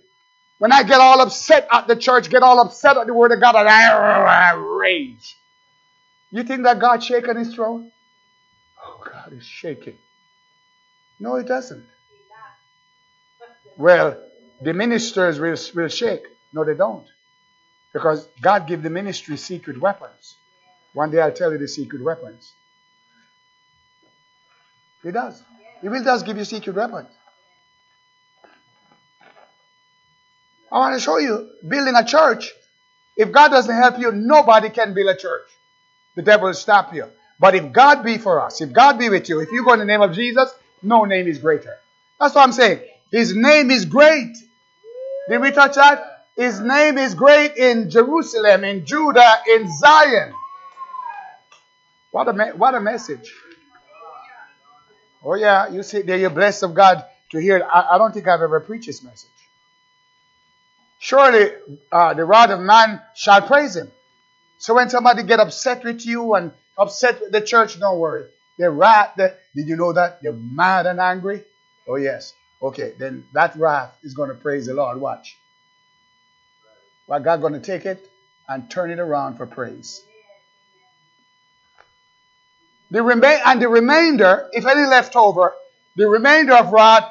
When 0.58 0.72
I 0.72 0.82
get 0.82 1.00
all 1.00 1.20
upset 1.20 1.68
at 1.72 1.86
the 1.86 1.96
church, 1.96 2.30
get 2.30 2.42
all 2.42 2.60
upset 2.60 2.96
at 2.96 3.06
the 3.06 3.14
Word 3.14 3.32
of 3.32 3.40
God, 3.40 3.56
and 3.56 3.68
I, 3.68 4.50
I 4.50 4.54
rage. 4.54 5.36
You 6.32 6.44
think 6.44 6.64
that 6.64 6.80
God's 6.80 7.06
shaking 7.06 7.38
his 7.38 7.54
throne? 7.54 7.92
Oh, 8.84 9.02
God 9.04 9.32
is 9.32 9.44
shaking. 9.44 9.98
No, 11.20 11.36
it 11.36 11.46
doesn't. 11.48 11.86
Well, 13.78 14.18
the 14.62 14.74
ministers 14.74 15.40
will, 15.40 15.56
will 15.74 15.88
shake. 15.88 16.22
No, 16.52 16.64
they 16.64 16.74
don't. 16.74 17.06
Because 17.92 18.28
God 18.42 18.68
gave 18.68 18.82
the 18.82 18.90
ministry 18.90 19.36
secret 19.38 19.80
weapons. 19.80 20.36
One 20.94 21.10
day 21.10 21.20
I'll 21.20 21.32
tell 21.32 21.52
you 21.52 21.58
the 21.58 21.68
secret 21.68 22.02
weapons. 22.02 22.52
He 25.02 25.12
does. 25.12 25.42
He 25.82 25.88
will 25.88 26.04
does 26.04 26.22
give 26.24 26.38
you 26.38 26.44
secret 26.44 26.76
weapons. 26.76 27.08
I 30.72 30.78
want 30.78 30.96
to 30.96 31.00
show 31.00 31.18
you 31.18 31.50
building 31.66 31.94
a 31.96 32.04
church 32.04 32.52
If 33.16 33.32
God 33.32 33.50
doesn't 33.50 33.74
help 33.76 33.98
you, 34.00 34.12
nobody 34.12 34.70
can 34.70 34.94
build 34.94 35.10
a 35.10 35.16
church. 35.16 35.48
The 36.18 36.24
devil 36.24 36.48
will 36.48 36.54
stop 36.54 36.92
you. 36.92 37.06
But 37.38 37.54
if 37.54 37.72
God 37.72 38.02
be 38.02 38.18
for 38.18 38.40
us, 38.40 38.60
if 38.60 38.72
God 38.72 38.98
be 38.98 39.08
with 39.08 39.28
you, 39.28 39.38
if 39.38 39.52
you 39.52 39.64
go 39.64 39.74
in 39.74 39.78
the 39.78 39.84
name 39.84 40.00
of 40.00 40.12
Jesus, 40.16 40.52
no 40.82 41.04
name 41.04 41.28
is 41.28 41.38
greater. 41.38 41.78
That's 42.18 42.34
what 42.34 42.42
I'm 42.42 42.50
saying. 42.50 42.80
His 43.12 43.36
name 43.36 43.70
is 43.70 43.84
great. 43.84 44.36
Did 45.28 45.40
we 45.40 45.52
touch 45.52 45.76
that? 45.76 46.26
His 46.36 46.58
name 46.58 46.98
is 46.98 47.14
great 47.14 47.56
in 47.56 47.88
Jerusalem, 47.88 48.64
in 48.64 48.84
Judah, 48.84 49.34
in 49.48 49.72
Zion. 49.78 50.32
What 52.10 52.26
a, 52.26 52.32
what 52.56 52.74
a 52.74 52.80
message. 52.80 53.32
Oh, 55.22 55.36
yeah, 55.36 55.68
you 55.68 55.84
see, 55.84 56.02
there 56.02 56.18
you're 56.18 56.30
blessed 56.30 56.64
of 56.64 56.74
God 56.74 57.04
to 57.30 57.38
hear 57.38 57.58
it. 57.58 57.62
I, 57.62 57.90
I 57.92 57.98
don't 57.98 58.12
think 58.12 58.26
I've 58.26 58.42
ever 58.42 58.58
preached 58.58 58.88
this 58.88 59.04
message. 59.04 59.30
Surely 60.98 61.52
uh, 61.92 62.14
the 62.14 62.24
rod 62.24 62.50
of 62.50 62.58
man 62.58 63.00
shall 63.14 63.42
praise 63.42 63.76
him. 63.76 63.92
So 64.58 64.74
when 64.74 64.90
somebody 64.90 65.22
get 65.22 65.40
upset 65.40 65.84
with 65.84 66.04
you 66.04 66.34
and 66.34 66.52
upset 66.76 67.20
with 67.20 67.32
the 67.32 67.40
church, 67.40 67.78
don't 67.78 67.98
worry. 67.98 68.26
They're 68.58 68.72
wrath. 68.72 69.16
did 69.16 69.36
you 69.54 69.76
know 69.76 69.92
that? 69.92 70.20
They're 70.20 70.32
mad 70.32 70.86
and 70.86 70.98
angry. 71.00 71.44
Oh, 71.86 71.96
yes. 71.96 72.34
Okay, 72.60 72.92
then 72.98 73.24
that 73.34 73.54
wrath 73.56 73.96
is 74.02 74.14
going 74.14 74.30
to 74.30 74.34
praise 74.34 74.66
the 74.66 74.74
Lord. 74.74 75.00
Watch. 75.00 75.36
Well, 77.06 77.20
God 77.20 77.40
going 77.40 77.52
to 77.52 77.60
take 77.60 77.86
it 77.86 78.04
and 78.48 78.68
turn 78.68 78.90
it 78.90 78.98
around 78.98 79.36
for 79.36 79.46
praise. 79.46 80.02
The 82.90 83.02
remain 83.02 83.38
and 83.46 83.62
the 83.62 83.68
remainder, 83.68 84.48
if 84.52 84.66
any 84.66 84.86
left 84.86 85.14
over, 85.14 85.54
the 85.96 86.08
remainder 86.08 86.54
of 86.54 86.72
wrath 86.72 87.08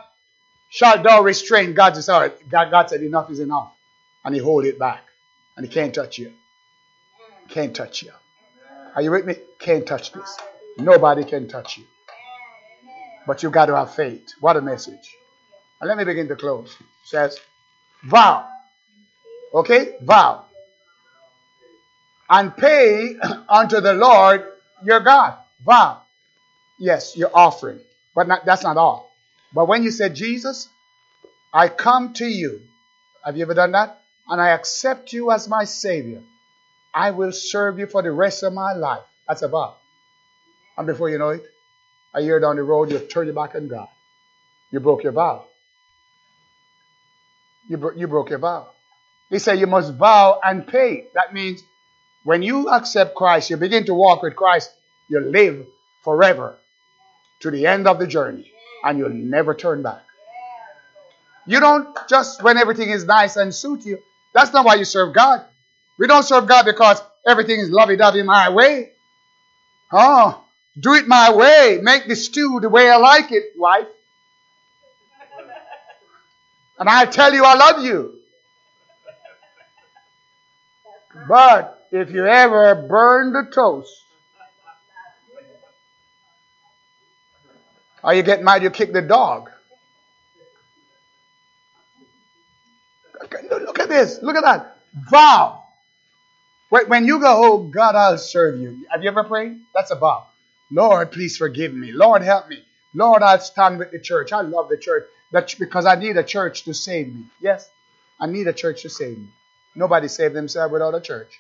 shall 0.69 1.01
thou 1.01 1.21
restrain. 1.21 1.73
God 1.73 1.95
said, 1.95 2.33
God, 2.49 2.71
God 2.71 2.89
said, 2.89 3.01
enough 3.01 3.31
is 3.31 3.39
enough. 3.39 3.71
And 4.25 4.35
he 4.35 4.41
hold 4.41 4.65
it 4.65 4.77
back. 4.77 5.03
And 5.55 5.65
he 5.65 5.71
can't 5.71 5.93
touch 5.93 6.17
you. 6.17 6.33
Can't 7.49 7.75
touch 7.75 8.03
you. 8.03 8.11
Are 8.95 9.01
you 9.01 9.11
with 9.11 9.25
me? 9.25 9.35
Can't 9.59 9.85
touch 9.85 10.11
this. 10.11 10.37
Nobody 10.77 11.23
can 11.23 11.47
touch 11.47 11.77
you. 11.77 11.85
But 13.25 13.43
you 13.43 13.49
got 13.49 13.67
to 13.67 13.75
have 13.75 13.93
faith. 13.93 14.33
What 14.39 14.57
a 14.57 14.61
message. 14.61 15.15
And 15.79 15.87
let 15.87 15.97
me 15.97 16.03
begin 16.03 16.27
to 16.29 16.35
close. 16.35 16.75
It 16.79 16.85
says, 17.05 17.39
vow. 18.03 18.47
Okay? 19.53 19.95
Vow. 20.01 20.45
And 22.29 22.55
pay 22.55 23.15
unto 23.49 23.81
the 23.81 23.93
Lord 23.93 24.45
your 24.83 24.99
God. 25.01 25.37
Vow. 25.65 26.01
Yes, 26.79 27.17
your 27.17 27.31
offering. 27.33 27.79
But 28.15 28.27
not, 28.27 28.45
that's 28.45 28.63
not 28.63 28.77
all. 28.77 29.15
But 29.53 29.67
when 29.67 29.83
you 29.83 29.91
said, 29.91 30.15
Jesus, 30.15 30.69
I 31.53 31.69
come 31.69 32.13
to 32.13 32.25
you. 32.25 32.61
Have 33.23 33.37
you 33.37 33.43
ever 33.43 33.53
done 33.53 33.71
that? 33.73 34.01
And 34.29 34.41
I 34.41 34.49
accept 34.49 35.13
you 35.13 35.31
as 35.31 35.47
my 35.47 35.63
Savior. 35.63 36.21
I 36.93 37.11
will 37.11 37.31
serve 37.31 37.79
you 37.79 37.87
for 37.87 38.01
the 38.01 38.11
rest 38.11 38.43
of 38.43 38.53
my 38.53 38.73
life. 38.73 39.03
That's 39.27 39.41
a 39.41 39.47
vow. 39.47 39.75
And 40.77 40.87
before 40.87 41.09
you 41.09 41.17
know 41.17 41.29
it, 41.29 41.43
a 42.13 42.21
year 42.21 42.39
down 42.39 42.55
the 42.55 42.63
road, 42.63 42.91
you 42.91 42.99
turn 42.99 43.25
your 43.27 43.35
back 43.35 43.55
on 43.55 43.67
God. 43.67 43.87
You 44.71 44.79
broke 44.79 45.03
your 45.03 45.11
vow. 45.11 45.45
You, 47.69 47.77
bro- 47.77 47.95
you 47.95 48.07
broke 48.07 48.29
your 48.29 48.39
vow. 48.39 48.69
He 49.29 49.39
said 49.39 49.59
you 49.59 49.67
must 49.67 49.93
vow 49.93 50.39
and 50.43 50.65
pay. 50.65 51.05
That 51.13 51.33
means 51.33 51.61
when 52.23 52.41
you 52.43 52.69
accept 52.69 53.15
Christ, 53.15 53.49
you 53.49 53.57
begin 53.57 53.85
to 53.85 53.93
walk 53.93 54.23
with 54.23 54.35
Christ, 54.35 54.71
you 55.09 55.19
live 55.19 55.65
forever 56.03 56.57
to 57.41 57.51
the 57.51 57.67
end 57.67 57.87
of 57.87 57.99
the 57.99 58.07
journey 58.07 58.51
and 58.83 58.97
you'll 58.97 59.09
never 59.09 59.53
turn 59.53 59.83
back. 59.83 60.03
You 61.45 61.59
don't 61.59 61.97
just 62.09 62.43
when 62.43 62.57
everything 62.57 62.89
is 62.89 63.05
nice 63.05 63.35
and 63.35 63.53
suit 63.53 63.85
you. 63.85 63.99
That's 64.33 64.53
not 64.53 64.65
why 64.65 64.75
you 64.75 64.85
serve 64.85 65.13
God. 65.13 65.45
We 65.97 66.07
don't 66.07 66.23
serve 66.23 66.47
God 66.47 66.65
because 66.65 67.01
everything 67.27 67.59
is 67.59 67.69
lovey 67.69 67.97
dovey 67.97 68.23
my 68.23 68.49
way. 68.49 68.91
Oh, 69.91 70.43
do 70.79 70.93
it 70.93 71.07
my 71.07 71.33
way. 71.33 71.79
Make 71.81 72.07
the 72.07 72.15
stew 72.15 72.59
the 72.61 72.69
way 72.69 72.89
I 72.89 72.97
like 72.97 73.31
it, 73.31 73.53
wife. 73.57 73.87
And 76.79 76.87
I 76.87 77.05
tell 77.05 77.33
you 77.33 77.43
I 77.43 77.55
love 77.55 77.83
you. 77.83 78.19
But 81.27 81.87
if 81.91 82.11
you 82.11 82.25
ever 82.27 82.75
burn 82.75 83.33
the 83.33 83.49
toast, 83.51 83.91
or 88.03 88.13
you 88.13 88.21
get 88.21 88.43
mad, 88.43 88.61
you 88.61 88.69
kick 88.69 88.93
the 88.93 89.01
dog. 89.01 89.49
Look 93.49 93.79
at 93.79 93.89
this. 93.89 94.21
Look 94.21 94.35
at 94.35 94.43
that. 94.43 94.77
Vow. 95.09 95.63
When 96.69 97.05
you 97.05 97.19
go, 97.19 97.33
oh 97.45 97.57
God, 97.59 97.95
I'll 97.95 98.17
serve 98.17 98.59
you. 98.59 98.85
Have 98.91 99.03
you 99.03 99.09
ever 99.09 99.23
prayed? 99.23 99.57
That's 99.73 99.91
a 99.91 99.95
vow. 99.95 100.27
Lord, 100.69 101.11
please 101.11 101.37
forgive 101.37 101.73
me. 101.73 101.91
Lord, 101.91 102.21
help 102.21 102.49
me. 102.49 102.63
Lord, 102.93 103.23
I'll 103.23 103.39
stand 103.39 103.79
with 103.79 103.91
the 103.91 103.99
church. 103.99 104.33
I 104.33 104.41
love 104.41 104.69
the 104.69 104.77
church 104.77 105.05
that 105.31 105.55
because 105.59 105.85
I 105.85 105.95
need 105.95 106.17
a 106.17 106.23
church 106.23 106.63
to 106.63 106.73
save 106.73 107.13
me. 107.13 107.23
Yes, 107.41 107.69
I 108.19 108.27
need 108.27 108.47
a 108.47 108.53
church 108.53 108.81
to 108.81 108.89
save 108.89 109.17
me. 109.17 109.27
Nobody 109.75 110.07
saved 110.07 110.33
themselves 110.33 110.71
without 110.71 110.95
a 110.95 111.01
church. 111.01 111.39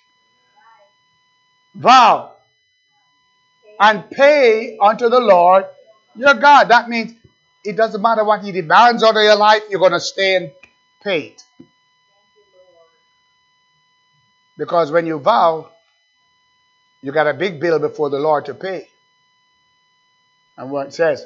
Vow 1.75 2.33
and 3.79 4.09
pay 4.09 4.77
unto 4.81 5.09
the 5.09 5.19
Lord 5.19 5.65
your 6.15 6.33
God. 6.33 6.69
That 6.69 6.89
means 6.89 7.13
it 7.63 7.75
doesn't 7.75 8.01
matter 8.01 8.23
what 8.23 8.43
He 8.43 8.51
demands 8.51 9.03
out 9.03 9.15
of 9.15 9.23
your 9.23 9.35
life, 9.35 9.63
you're 9.69 9.79
going 9.79 9.91
to 9.91 9.99
stay 9.99 10.35
and 10.35 10.51
pay 11.03 11.21
it. 11.21 11.43
Because 14.57 14.91
when 14.91 15.05
you 15.05 15.19
vow, 15.19 15.69
you 17.01 17.11
got 17.11 17.27
a 17.27 17.33
big 17.33 17.59
bill 17.59 17.79
before 17.79 18.09
the 18.09 18.19
Lord 18.19 18.45
to 18.45 18.53
pay. 18.53 18.87
And 20.57 20.71
what 20.71 20.87
it 20.87 20.93
says, 20.93 21.25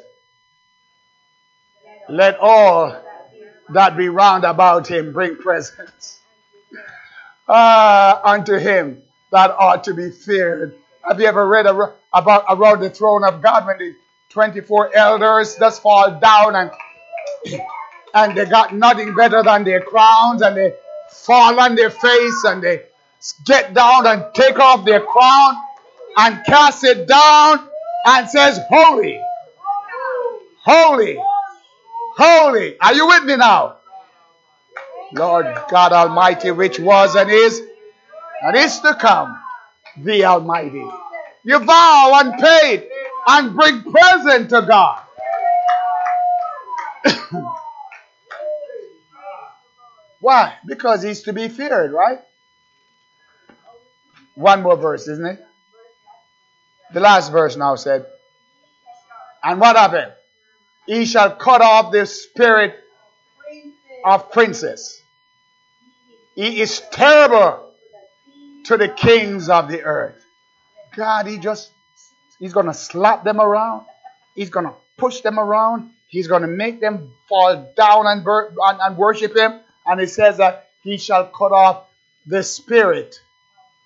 let 2.10 2.38
all 2.40 3.02
that 3.70 3.96
be 3.96 4.10
round 4.10 4.44
about 4.44 4.88
him 4.88 5.14
bring 5.14 5.38
presents 5.38 6.20
uh, 7.48 8.20
unto 8.24 8.58
him 8.58 9.02
that 9.32 9.52
ought 9.52 9.86
to 9.86 9.94
be 9.94 10.12
feared. 10.12 10.76
Have 11.08 11.20
you 11.22 11.26
ever 11.26 11.48
read 11.48 11.66
about 11.68 12.46
around 12.50 12.82
the 12.82 12.90
throne 12.90 13.24
of 13.24 13.42
God 13.42 13.66
when 13.66 13.78
the 13.78 13.96
24 14.30 14.96
elders 14.96 15.56
just 15.58 15.82
fall 15.82 16.20
down 16.20 16.56
and 16.56 16.72
and 18.14 18.38
they 18.38 18.46
got 18.46 18.76
nothing 18.76 19.16
better 19.16 19.42
than 19.42 19.64
their 19.64 19.82
crowns 19.82 20.42
and 20.42 20.58
they 20.58 20.74
fall 21.10 21.58
on 21.60 21.76
their 21.76 21.90
face 21.90 22.44
and 22.46 22.62
they 22.62 22.84
get 23.46 23.74
down 23.74 24.08
and 24.08 24.26
take 24.34 24.60
off 24.60 24.86
their 24.86 25.02
crown 25.02 25.56
and 26.18 26.44
cast 26.46 26.84
it 26.84 27.08
down 27.08 27.68
and 28.06 28.30
says, 28.30 28.60
Holy, 28.70 29.20
holy, 30.64 31.18
holy. 32.18 32.80
Are 32.80 32.94
you 32.94 33.08
with 33.08 33.24
me 33.26 33.38
now? 33.38 33.78
Lord 35.14 35.46
God 35.70 35.92
Almighty, 35.92 36.52
which 36.52 36.80
was 36.80 37.16
and 37.16 37.30
is 37.30 37.62
and 38.42 38.56
is 38.56 38.80
to 38.80 38.96
come, 38.96 39.38
the 39.98 40.26
Almighty. 40.26 40.84
You 41.44 41.60
vow 41.60 42.20
and 42.24 42.34
pay 42.42 42.88
and 43.28 43.56
bring 43.56 43.84
present 43.84 44.50
to 44.50 44.62
God. 44.62 45.02
Why? 50.22 50.54
Because 50.66 51.04
he's 51.04 51.24
to 51.24 51.34
be 51.34 51.50
feared, 51.50 51.92
right? 51.92 52.20
One 54.42 54.64
more 54.64 54.76
verse, 54.76 55.08
isn't 55.08 55.26
it? 55.26 55.46
The 56.94 57.00
last 57.00 57.32
verse 57.32 57.56
now 57.56 57.76
said, 57.76 58.08
And 59.44 59.60
what 59.60 59.76
happened? 59.76 60.12
He 60.88 61.06
shall 61.06 61.36
cut 61.36 61.62
off 61.62 61.92
the 61.92 62.08
spirit 62.08 62.76
of 64.04 64.32
princes. 64.32 65.00
He 66.34 66.60
is 66.60 66.82
terrible 66.92 67.72
to 68.66 68.78
the 68.78 68.88
kings 68.88 69.48
of 69.48 69.70
the 69.70 69.84
earth. 69.84 70.26
God, 70.96 71.28
he 71.28 71.38
just, 71.38 71.70
he's 72.40 72.54
going 72.54 72.66
to 72.66 72.74
slap 72.74 73.24
them 73.24 73.40
around. 73.40 73.86
He's 74.34 74.50
going 74.50 74.66
to 74.66 74.74
push 74.98 75.22
them 75.22 75.40
around. 75.40 75.92
He's 76.08 76.28
going 76.28 76.42
to 76.42 76.48
make 76.48 76.82
them 76.82 77.12
fall 77.30 77.72
down 77.78 78.08
and, 78.08 78.26
and, 78.26 78.80
and 78.82 78.98
worship 78.98 79.38
him. 79.38 79.60
And 79.86 80.00
he 80.00 80.08
says 80.08 80.38
that 80.38 80.70
he 80.82 80.98
shall 80.98 81.28
cut 81.28 81.52
off 81.52 81.86
the 82.26 82.42
spirit 82.42 83.22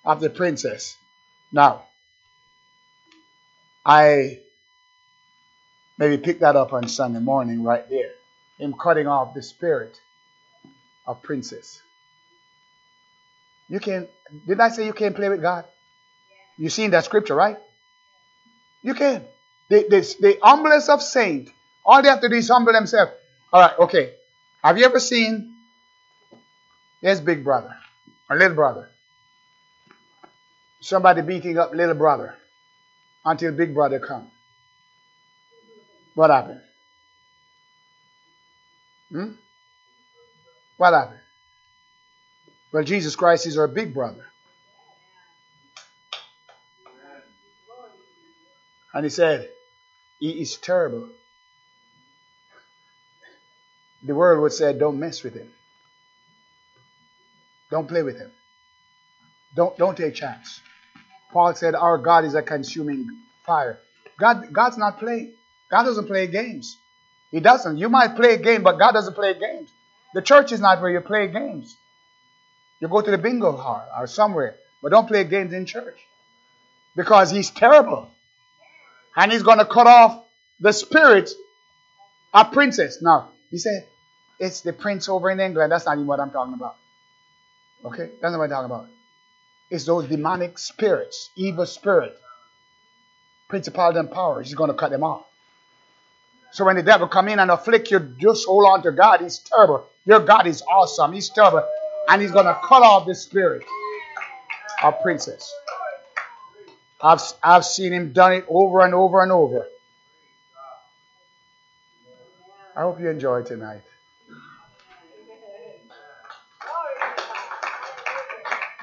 of 0.05 0.19
the 0.21 0.29
princess. 0.29 0.97
Now, 1.51 1.83
I 3.85 4.39
maybe 5.97 6.17
pick 6.17 6.39
that 6.39 6.55
up 6.55 6.73
on 6.73 6.87
Sunday 6.87 7.19
morning 7.19 7.63
right 7.63 7.87
there. 7.89 8.11
Him 8.57 8.73
cutting 8.73 9.07
off 9.07 9.33
the 9.33 9.41
spirit 9.41 9.99
of 11.05 11.21
princess. 11.21 11.81
You 13.69 13.79
can 13.79 14.07
did 14.47 14.59
I 14.59 14.69
say 14.69 14.85
you 14.85 14.93
can't 14.93 15.15
play 15.15 15.29
with 15.29 15.41
God? 15.41 15.65
You 16.57 16.69
seen 16.69 16.91
that 16.91 17.05
scripture, 17.05 17.35
right? 17.35 17.57
You 18.81 18.93
can. 18.93 19.23
The, 19.69 19.85
the, 19.89 20.15
the 20.19 20.39
humblest 20.41 20.89
of 20.89 21.01
saints, 21.01 21.51
all 21.85 22.01
they 22.01 22.07
have 22.07 22.21
to 22.21 22.29
do 22.29 22.35
is 22.35 22.49
humble 22.49 22.71
themselves. 22.71 23.11
All 23.51 23.61
right, 23.61 23.77
okay. 23.79 24.13
Have 24.63 24.77
you 24.77 24.85
ever 24.85 24.99
seen, 24.99 25.53
here's 27.01 27.19
big 27.19 27.43
brother, 27.43 27.75
a 28.29 28.35
little 28.35 28.55
brother. 28.55 28.89
Somebody 30.85 31.23
beating 31.23 31.57
up 31.57 31.73
little 31.73 31.95
brother 31.95 32.35
until 33.25 33.51
big 33.51 33.73
brother 33.73 33.99
come. 33.99 34.29
What 36.13 36.29
happened? 36.29 36.61
Hmm? 39.09 39.31
What 40.77 40.93
happened? 40.93 41.19
Well, 42.71 42.83
Jesus 42.83 43.15
Christ 43.15 43.47
is 43.47 43.57
our 43.57 43.67
big 43.67 43.95
brother. 43.95 44.25
And 48.93 49.03
he 49.03 49.09
said, 49.09 49.49
He 50.19 50.41
is 50.41 50.57
terrible. 50.57 51.09
The 54.03 54.13
world 54.13 54.41
would 54.41 54.53
say, 54.53 54.77
Don't 54.77 54.99
mess 54.99 55.23
with 55.23 55.33
him. 55.33 55.51
Don't 57.71 57.87
play 57.87 58.03
with 58.03 58.19
him. 58.19 58.31
Don't, 59.55 59.75
don't 59.77 59.97
take 59.97 60.13
chance. 60.13 60.61
Paul 61.35 61.53
said, 61.53 61.75
Our 61.75 61.97
God 61.97 62.23
is 62.23 62.33
a 62.33 62.41
consuming 62.41 63.09
fire. 63.45 63.77
God, 64.17 64.53
God's 64.53 64.77
not 64.77 64.99
playing. 64.99 65.33
God 65.69 65.83
doesn't 65.83 66.07
play 66.07 66.27
games. 66.27 66.77
He 67.29 67.41
doesn't. 67.41 67.77
You 67.77 67.89
might 67.89 68.15
play 68.15 68.35
a 68.35 68.37
game, 68.37 68.63
but 68.63 68.79
God 68.79 68.93
doesn't 68.93 69.15
play 69.15 69.33
games. 69.37 69.69
The 70.13 70.21
church 70.21 70.53
is 70.53 70.61
not 70.61 70.81
where 70.81 70.89
you 70.89 71.01
play 71.01 71.27
games. 71.27 71.75
You 72.79 72.87
go 72.87 73.01
to 73.01 73.11
the 73.11 73.17
bingo 73.17 73.51
hall 73.51 73.85
or 73.99 74.07
somewhere, 74.07 74.55
but 74.81 74.91
don't 74.91 75.09
play 75.09 75.25
games 75.25 75.51
in 75.51 75.65
church. 75.65 75.99
Because 76.95 77.31
he's 77.31 77.49
terrible. 77.51 78.09
And 79.17 79.29
he's 79.29 79.43
going 79.43 79.59
to 79.59 79.65
cut 79.65 79.87
off 79.87 80.23
the 80.61 80.71
spirit 80.71 81.31
of 82.33 82.53
princess. 82.53 83.01
Now, 83.01 83.31
he 83.51 83.57
said, 83.57 83.85
it's 84.39 84.61
the 84.61 84.71
prince 84.71 85.09
over 85.09 85.29
in 85.29 85.41
England. 85.41 85.73
That's 85.73 85.85
not 85.85 85.97
even 85.97 86.07
what 86.07 86.21
I'm 86.21 86.31
talking 86.31 86.53
about. 86.53 86.77
Okay? 87.83 88.09
That's 88.21 88.31
not 88.31 88.37
what 88.37 88.45
I'm 88.45 88.49
talking 88.51 88.71
about. 88.71 88.94
It's 89.69 89.85
those 89.85 90.07
demonic 90.07 90.57
spirits, 90.57 91.31
evil 91.35 91.65
spirit, 91.65 92.17
principality 93.47 93.99
and 93.99 94.11
power. 94.11 94.41
He's 94.41 94.53
going 94.53 94.69
to 94.69 94.75
cut 94.75 94.91
them 94.91 95.03
off. 95.03 95.25
So 96.51 96.65
when 96.65 96.75
the 96.75 96.83
devil 96.83 97.07
come 97.07 97.27
in 97.27 97.39
and 97.39 97.51
afflict 97.51 97.91
you, 97.91 97.99
just 97.99 98.45
hold 98.45 98.65
on 98.65 98.83
to 98.83 98.91
God. 98.91 99.21
He's 99.21 99.39
terrible. 99.39 99.87
Your 100.05 100.21
God 100.21 100.47
is 100.47 100.61
awesome. 100.61 101.13
He's 101.13 101.29
terrible. 101.29 101.67
And 102.07 102.21
he's 102.21 102.31
going 102.31 102.45
to 102.45 102.57
cut 102.63 102.83
off 102.83 103.07
the 103.07 103.15
spirit 103.15 103.63
of 104.83 105.01
princess. 105.01 105.51
I've, 107.01 107.21
I've 107.43 107.65
seen 107.65 107.91
him 107.91 108.13
done 108.13 108.33
it 108.33 108.45
over 108.47 108.81
and 108.81 108.93
over 108.93 109.21
and 109.21 109.31
over. 109.31 109.67
I 112.75 112.81
hope 112.81 112.99
you 112.99 113.09
enjoy 113.09 113.43
tonight. 113.43 113.81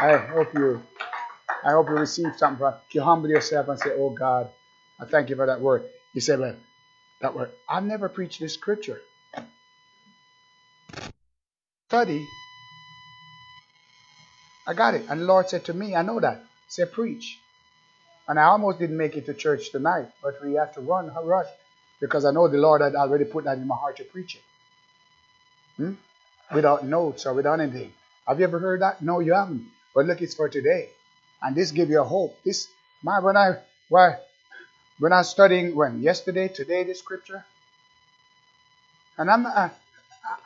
I 0.03 0.17
hope 0.17 0.53
you 0.55 0.83
I 1.65 1.71
hope 1.71 1.89
you 1.89 1.95
receive 1.95 2.35
something 2.37 2.59
from 2.59 2.75
you 2.91 3.03
humble 3.03 3.29
yourself 3.29 3.69
and 3.69 3.79
say, 3.79 3.91
Oh 3.97 4.11
God, 4.11 4.51
I 5.01 5.05
thank 5.05 5.31
you 5.31 5.37
for 5.37 5.47
that 5.47 5.61
word. 5.61 5.85
You 6.13 6.21
say, 6.21 6.37
Well, 6.37 6.57
that 7.21 7.37
word. 7.37 7.51
I've 7.69 7.85
never 7.85 8.09
preached 8.09 8.41
this 8.41 8.55
scripture. 8.55 9.01
Study. 11.89 12.27
I 14.67 14.75
got 14.75 14.95
it. 14.95 15.07
And 15.09 15.21
the 15.21 15.25
Lord 15.25 15.49
said 15.49 15.67
to 15.67 15.75
me, 15.75 15.95
I 15.95 16.03
know 16.03 16.19
that. 16.19 16.43
Say 16.67 16.85
preach. 16.85 17.39
And 18.27 18.41
I 18.41 18.45
almost 18.45 18.81
didn't 18.81 18.97
make 18.97 19.17
it 19.17 19.27
to 19.27 19.35
church 19.35 19.71
tonight, 19.71 20.07
but 20.21 20.35
we 20.45 20.55
had 20.55 20.73
to 20.75 20.81
run, 20.81 21.13
rush, 21.25 21.47
because 22.01 22.25
I 22.25 22.33
know 22.33 22.49
the 22.49 22.59
Lord 22.59 22.81
had 22.81 22.97
already 22.97 23.25
put 23.25 23.45
that 23.45 23.59
in 23.59 23.69
my 23.69 23.77
heart 23.77 23.99
to 23.99 24.05
preach 24.05 24.35
it. 24.35 24.43
Hmm? 25.77 25.93
Without 26.53 26.85
notes 26.85 27.25
or 27.25 27.35
without 27.35 27.61
anything. 27.61 27.93
Have 28.27 28.41
you 28.41 28.47
ever 28.47 28.59
heard 28.59 28.81
that? 28.83 29.01
No, 29.01 29.21
you 29.21 29.35
haven't. 29.35 29.67
But 29.95 30.07
look, 30.07 30.23
it's 30.23 30.35
for 30.35 30.49
today. 30.49 30.91
And 31.43 31.57
this 31.57 31.71
give 31.71 31.91
you 31.91 32.01
a 32.01 32.05
hope. 32.05 32.39
This, 32.45 32.69
my, 33.03 33.21
when 33.21 33.37
I, 33.37 33.59
why, 33.89 34.17
when 34.99 35.13
I 35.13 35.19
was 35.19 35.31
studying, 35.31 35.75
when? 35.75 36.01
Yesterday, 36.01 36.49
today, 36.49 36.85
this 36.85 37.01
scripture. 37.01 37.45
And 39.19 39.31
I'm, 39.31 39.45
uh, 39.45 39.69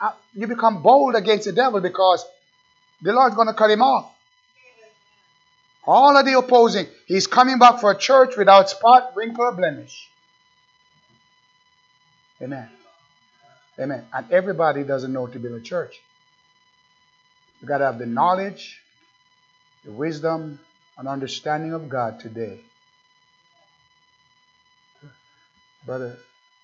I, 0.01 0.13
you 0.33 0.47
become 0.47 0.81
bold 0.81 1.15
against 1.15 1.45
the 1.45 1.53
devil 1.53 1.79
because 1.81 2.25
the 3.01 3.13
Lord's 3.13 3.35
going 3.35 3.47
to 3.47 3.53
cut 3.53 3.69
him 3.69 3.81
off. 3.81 4.11
All 5.85 6.17
of 6.17 6.25
the 6.25 6.37
opposing. 6.37 6.87
He's 7.05 7.27
coming 7.27 7.59
back 7.59 7.79
for 7.79 7.91
a 7.91 7.97
church 7.97 8.35
without 8.35 8.69
spot, 8.69 9.13
wrinkle, 9.15 9.45
or 9.45 9.53
blemish. 9.53 10.09
Amen. 12.41 12.69
Amen. 13.79 14.03
And 14.13 14.31
everybody 14.31 14.83
doesn't 14.83 15.13
know 15.13 15.27
to 15.27 15.39
build 15.39 15.55
a 15.55 15.61
church. 15.61 16.01
You 17.61 17.67
got 17.67 17.77
to 17.77 17.85
have 17.85 17.99
the 17.99 18.05
knowledge, 18.05 18.81
the 19.87 19.93
wisdom, 19.93 20.59
and 20.97 21.07
understanding 21.07 21.73
of 21.73 21.87
God 21.87 22.19
today. 22.19 22.59
Brother, 25.85 26.17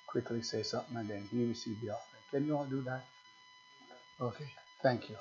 quickly 0.08 0.42
say 0.42 0.62
something 0.62 0.98
and 0.98 1.08
then 1.08 1.30
he 1.32 1.46
receive 1.46 1.80
the 1.82 1.92
offering. 1.92 2.24
Can 2.32 2.46
you 2.46 2.58
all 2.58 2.66
do 2.66 2.82
that? 2.82 3.06
Okay. 4.20 4.52
Thank 4.82 5.10
you. 5.10 5.16